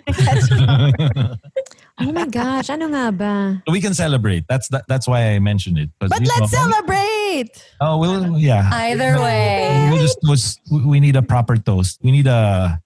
[2.00, 3.62] oh my gosh, ano nga ba?
[3.68, 4.46] we can celebrate.
[4.48, 5.90] That's that, that's why I mentioned it.
[5.98, 7.52] But let's know, celebrate.
[7.80, 8.70] Oh, we'll yeah.
[8.72, 9.88] Either way.
[9.92, 10.60] We'll just toast.
[10.72, 12.00] We need a proper toast.
[12.02, 12.80] We need a,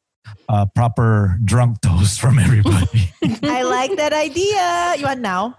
[0.49, 3.15] a proper drunk toast from everybody.
[3.45, 4.95] I like that idea.
[4.99, 5.57] You want now?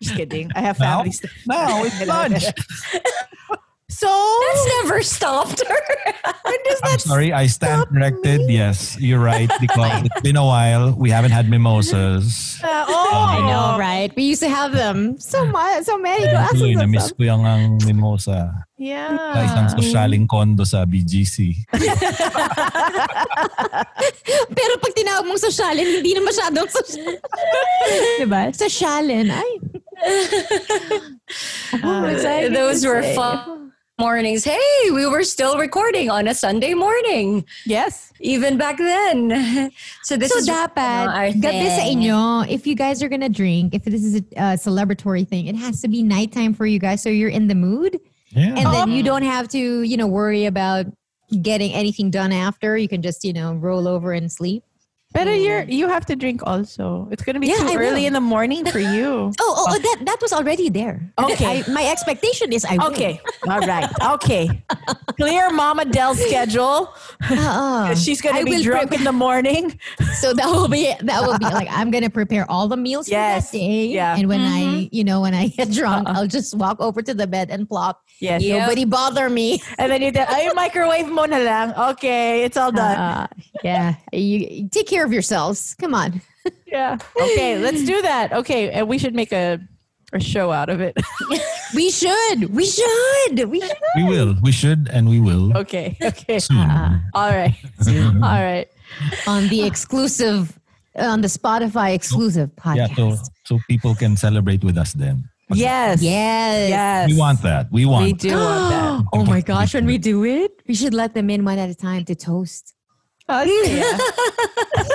[0.00, 0.50] Just kidding.
[0.56, 0.96] I have Now?
[1.04, 1.30] family stuff.
[1.46, 2.44] now it's lunch.
[3.92, 5.80] So That's never stopped her.
[6.44, 8.40] when does I'm that sorry, I stand stop corrected.
[8.48, 8.56] me?
[8.56, 10.92] Yes, you're right because it's been a while.
[10.96, 12.58] We haven't had mimosas.
[12.64, 14.10] Uh, oh, I know, right?
[14.16, 17.16] We used to have them so much, so many glasses Tuloy na of miss them.
[17.16, 19.14] ko yung ang mimosa sa Yeah.
[19.46, 21.54] isang sosyaling kondo sa BGC.
[24.58, 27.14] Pero pag tinawag mong sosyalin, hindi na masyadong sosyal.
[28.18, 28.50] diba?
[28.50, 29.30] Sosyalin.
[29.30, 29.50] Ay.
[31.78, 33.14] Uh, exciting Those to were say.
[33.14, 33.61] fun
[34.06, 34.42] mornings.
[34.42, 38.12] Hey, we were still recording on a Sunday morning, yes.
[38.18, 39.70] even back then.
[40.02, 42.02] So this so is dapat, our gabi sa thing.
[42.02, 45.54] inyo, if you guys are gonna drink, if this is a uh, celebratory thing, it
[45.54, 48.00] has to be nighttime for you guys so you're in the mood.
[48.34, 48.58] Yeah.
[48.58, 48.92] And then Oh.
[48.92, 50.86] you don't have to, you know, worry about
[51.40, 52.76] getting anything done after.
[52.76, 54.64] You can just, you know, roll over and sleep.
[55.12, 57.08] But you're you have to drink also.
[57.12, 58.06] It's gonna be Yeah, too I early will.
[58.08, 59.28] in the morning for you.
[59.28, 61.12] Oh, oh, oh, that that was already there.
[61.20, 61.62] Okay.
[61.62, 62.90] I, my expectation is I will.
[62.92, 63.20] Okay.
[63.48, 63.88] All right.
[64.16, 64.48] Okay.
[65.20, 66.88] Clear Mama Del's schedule.
[67.28, 67.94] Uh-uh.
[68.02, 69.78] She's gonna I be drunk prep- in the morning.
[70.20, 73.50] So that will be that will be like I'm gonna prepare all the meals Yes.
[73.50, 73.86] for that day.
[73.92, 74.16] Yeah.
[74.16, 76.24] And when I, you know, when I get drunk, Uh-uh.
[76.24, 78.00] I'll just walk over to the bed and plop.
[78.20, 78.42] Yes.
[78.42, 78.64] Yeah.
[78.64, 79.60] Nobody bother me.
[79.78, 81.74] And then you tell, ay, microwave mo na lang.
[81.96, 82.96] Okay, it's all done.
[82.96, 83.26] Uh,
[83.62, 83.94] yeah.
[84.12, 85.74] You, you take care of yourselves.
[85.80, 86.20] Come on.
[86.66, 86.98] yeah.
[87.20, 88.32] Okay, let's do that.
[88.32, 89.58] Okay, and we should make a
[90.12, 90.96] a show out of it.
[91.74, 92.52] We should.
[92.52, 93.48] We should.
[93.48, 93.80] We should.
[93.96, 94.34] we will.
[94.42, 95.56] We should and we will.
[95.56, 95.96] okay.
[96.02, 96.38] Okay.
[96.38, 96.58] Soon.
[97.14, 97.56] All right.
[97.88, 98.68] All right.
[99.26, 100.58] On the exclusive
[100.96, 102.96] on the Spotify exclusive Yeah, podcast.
[102.96, 105.24] so so people can celebrate with us then.
[105.48, 106.02] Yes.
[106.02, 106.68] Yes.
[106.68, 107.10] Yes.
[107.10, 107.72] We want that.
[107.72, 108.04] We want.
[108.04, 109.04] We do want that.
[109.14, 111.74] oh my gosh, when we do it, we should let them in one at a
[111.74, 112.74] time to toast.
[113.34, 113.96] Oh, yeah.
[114.76, 114.88] Would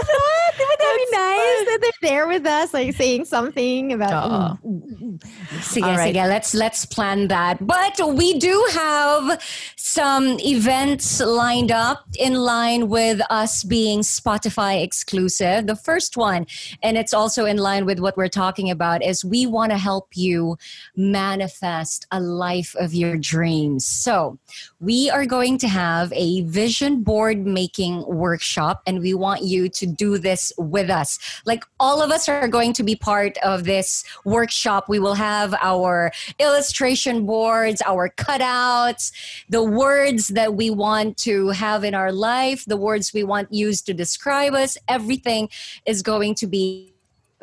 [0.61, 4.60] that be nice that they're there with us, like saying something about.
[4.64, 5.19] Ooh, ooh.
[5.60, 6.14] Sige, All right.
[6.14, 7.65] let's let's plan that.
[7.65, 9.41] But we do have
[9.76, 15.68] some events lined up in line with us being Spotify exclusive.
[15.68, 16.45] The first one,
[16.84, 20.10] and it's also in line with what we're talking about, is we want to help
[20.15, 20.57] you
[20.95, 23.86] manifest a life of your dreams.
[23.86, 24.38] So
[24.80, 29.86] we are going to have a vision board making workshop, and we want you to
[29.86, 31.41] do this with us.
[31.45, 34.89] Like all of us are going to be part of this workshop.
[34.89, 39.11] We will have our illustration boards, our cutouts,
[39.49, 43.85] the words that we want to have in our life, the words we want used
[43.88, 44.77] to describe us.
[44.88, 45.49] Everything
[45.85, 46.93] is going to be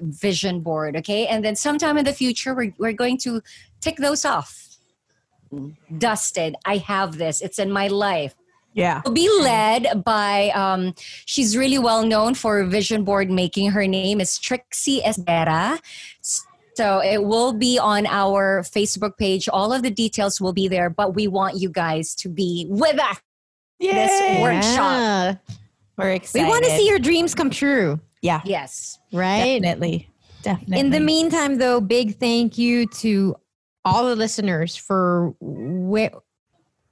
[0.00, 1.26] vision board, okay?
[1.26, 3.42] And then sometime in the future, we're, we're going to
[3.80, 4.76] tick those off.
[5.98, 6.56] Dusted.
[6.64, 7.40] I have this.
[7.40, 8.34] It's in my life.
[8.74, 9.00] Yeah.
[9.04, 10.94] will be led by um,
[11.26, 15.78] she's really well known for vision board making her name is trixie esdera
[16.74, 20.90] so it will be on our facebook page all of the details will be there
[20.90, 23.20] but we want you guys to be with us
[23.78, 24.40] Yay.
[24.42, 24.76] workshop.
[24.76, 25.34] Yeah.
[25.96, 26.44] We're excited.
[26.44, 28.40] We want to see your dreams come true, Yeah.
[28.44, 29.60] yes right?
[29.60, 30.08] Definitely.
[30.42, 30.80] Definitely.
[30.80, 33.36] In the meantime, though, big thank you to
[33.84, 36.10] all the listeners for where.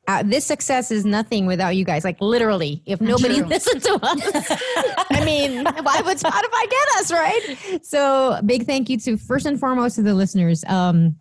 [0.09, 2.03] Uh, this success is nothing without you guys.
[2.03, 3.47] Like literally, if nobody True.
[3.47, 4.47] listened to us,
[5.11, 7.81] I mean, why would Spotify get us, right?
[7.83, 10.65] So, big thank you to first and foremost to the listeners.
[10.67, 11.17] Um,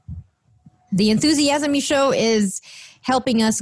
[0.92, 2.60] the enthusiasm you show is
[3.02, 3.62] helping us,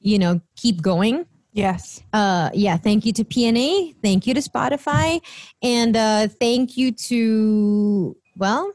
[0.00, 1.26] you know, keep going
[1.56, 2.02] yes.
[2.12, 5.20] uh yeah thank you to pna thank you to spotify
[5.62, 8.72] and uh thank you to well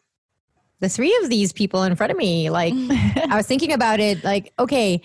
[0.80, 2.74] the three of these people in front of me like
[3.30, 5.02] i was thinking about it like okay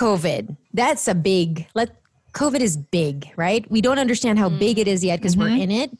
[0.00, 1.90] covid that's a big let
[2.32, 5.62] covid is big right we don't understand how big it is yet because we're mm-hmm.
[5.62, 5.90] in it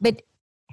[0.00, 0.22] but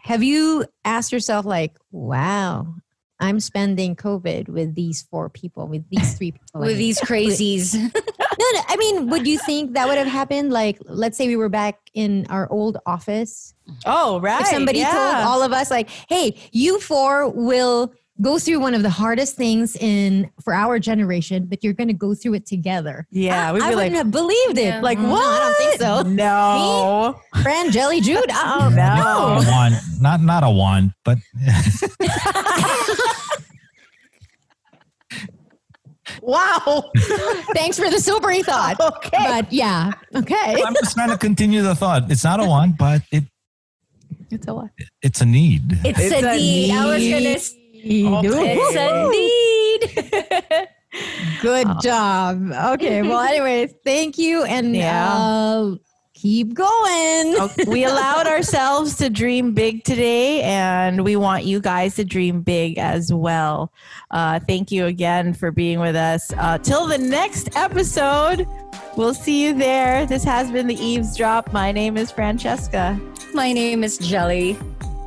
[0.04, 2.74] have you asked yourself like wow
[3.20, 7.76] i'm spending covid with these four people with these three people with these crazies
[8.40, 10.52] no, no, I mean, would you think that would have happened?
[10.52, 13.54] Like, let's say we were back in our old office.
[13.86, 14.42] Oh, right.
[14.42, 14.92] If somebody yeah.
[14.92, 19.36] told all of us, like, hey, you four will go through one of the hardest
[19.36, 23.08] things in for our generation, but you're going to go through it together.
[23.10, 24.66] Yeah, I, we'd I be wouldn't like, have believed it.
[24.66, 24.82] Yeah.
[24.82, 25.26] like No, what?
[25.26, 26.02] I don't think so.
[26.04, 27.20] No.
[27.42, 28.24] Fran, Jelly, Jude.
[28.32, 29.42] Oh, Oh, no.
[29.42, 31.18] A wand, not not a one, but
[36.22, 36.92] Wow.
[37.54, 38.80] Thanks for the sobering thought.
[38.80, 39.18] Okay.
[39.18, 40.62] But yeah, okay.
[40.66, 42.10] I'm just trying to continue the thought.
[42.12, 43.24] It's not a wand, but it
[44.30, 44.70] It's a what?
[45.02, 45.64] it's a need.
[45.84, 47.38] it's, It's a a need i was gonna
[47.84, 48.26] need.
[48.26, 50.68] s- it's a need
[51.42, 52.52] Good job.
[52.76, 53.02] Okay.
[53.02, 54.44] Well, anyway, thank you.
[54.44, 55.12] And Yeah.
[55.14, 55.76] uh,
[56.14, 57.36] keep going.
[57.40, 62.42] Okay, we allowed ourselves to dream big today, and we want you guys to dream
[62.42, 63.74] big as well.
[64.12, 66.32] Uh, thank you again for being with us.
[66.38, 68.48] Uh, till the next episode,
[68.96, 70.06] we'll see you there.
[70.06, 71.52] This has been the Eavesdrop.
[71.52, 72.98] My name is Francesca.
[73.34, 74.56] my name is jelly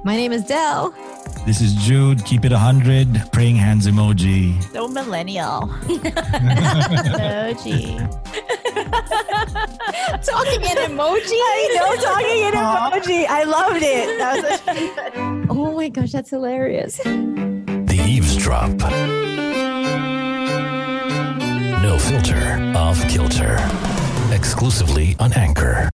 [0.05, 0.93] My name is Del.
[1.47, 2.25] This is Jude.
[2.25, 3.31] Keep it 100.
[3.33, 4.61] Praying hands emoji.
[4.73, 5.63] So millennial.
[7.07, 7.97] Emoji.
[10.27, 11.39] Talking in emoji.
[11.39, 11.41] I
[11.77, 13.27] know, talking in emoji.
[13.29, 14.19] I loved it.
[14.19, 14.79] That was such a
[15.15, 15.47] good.
[15.57, 16.97] Oh my gosh, that's hilarious.
[16.97, 18.71] The Eavesdrop.
[21.83, 23.57] No filter, off kilter.
[24.35, 25.85] Exclusively on Anchor.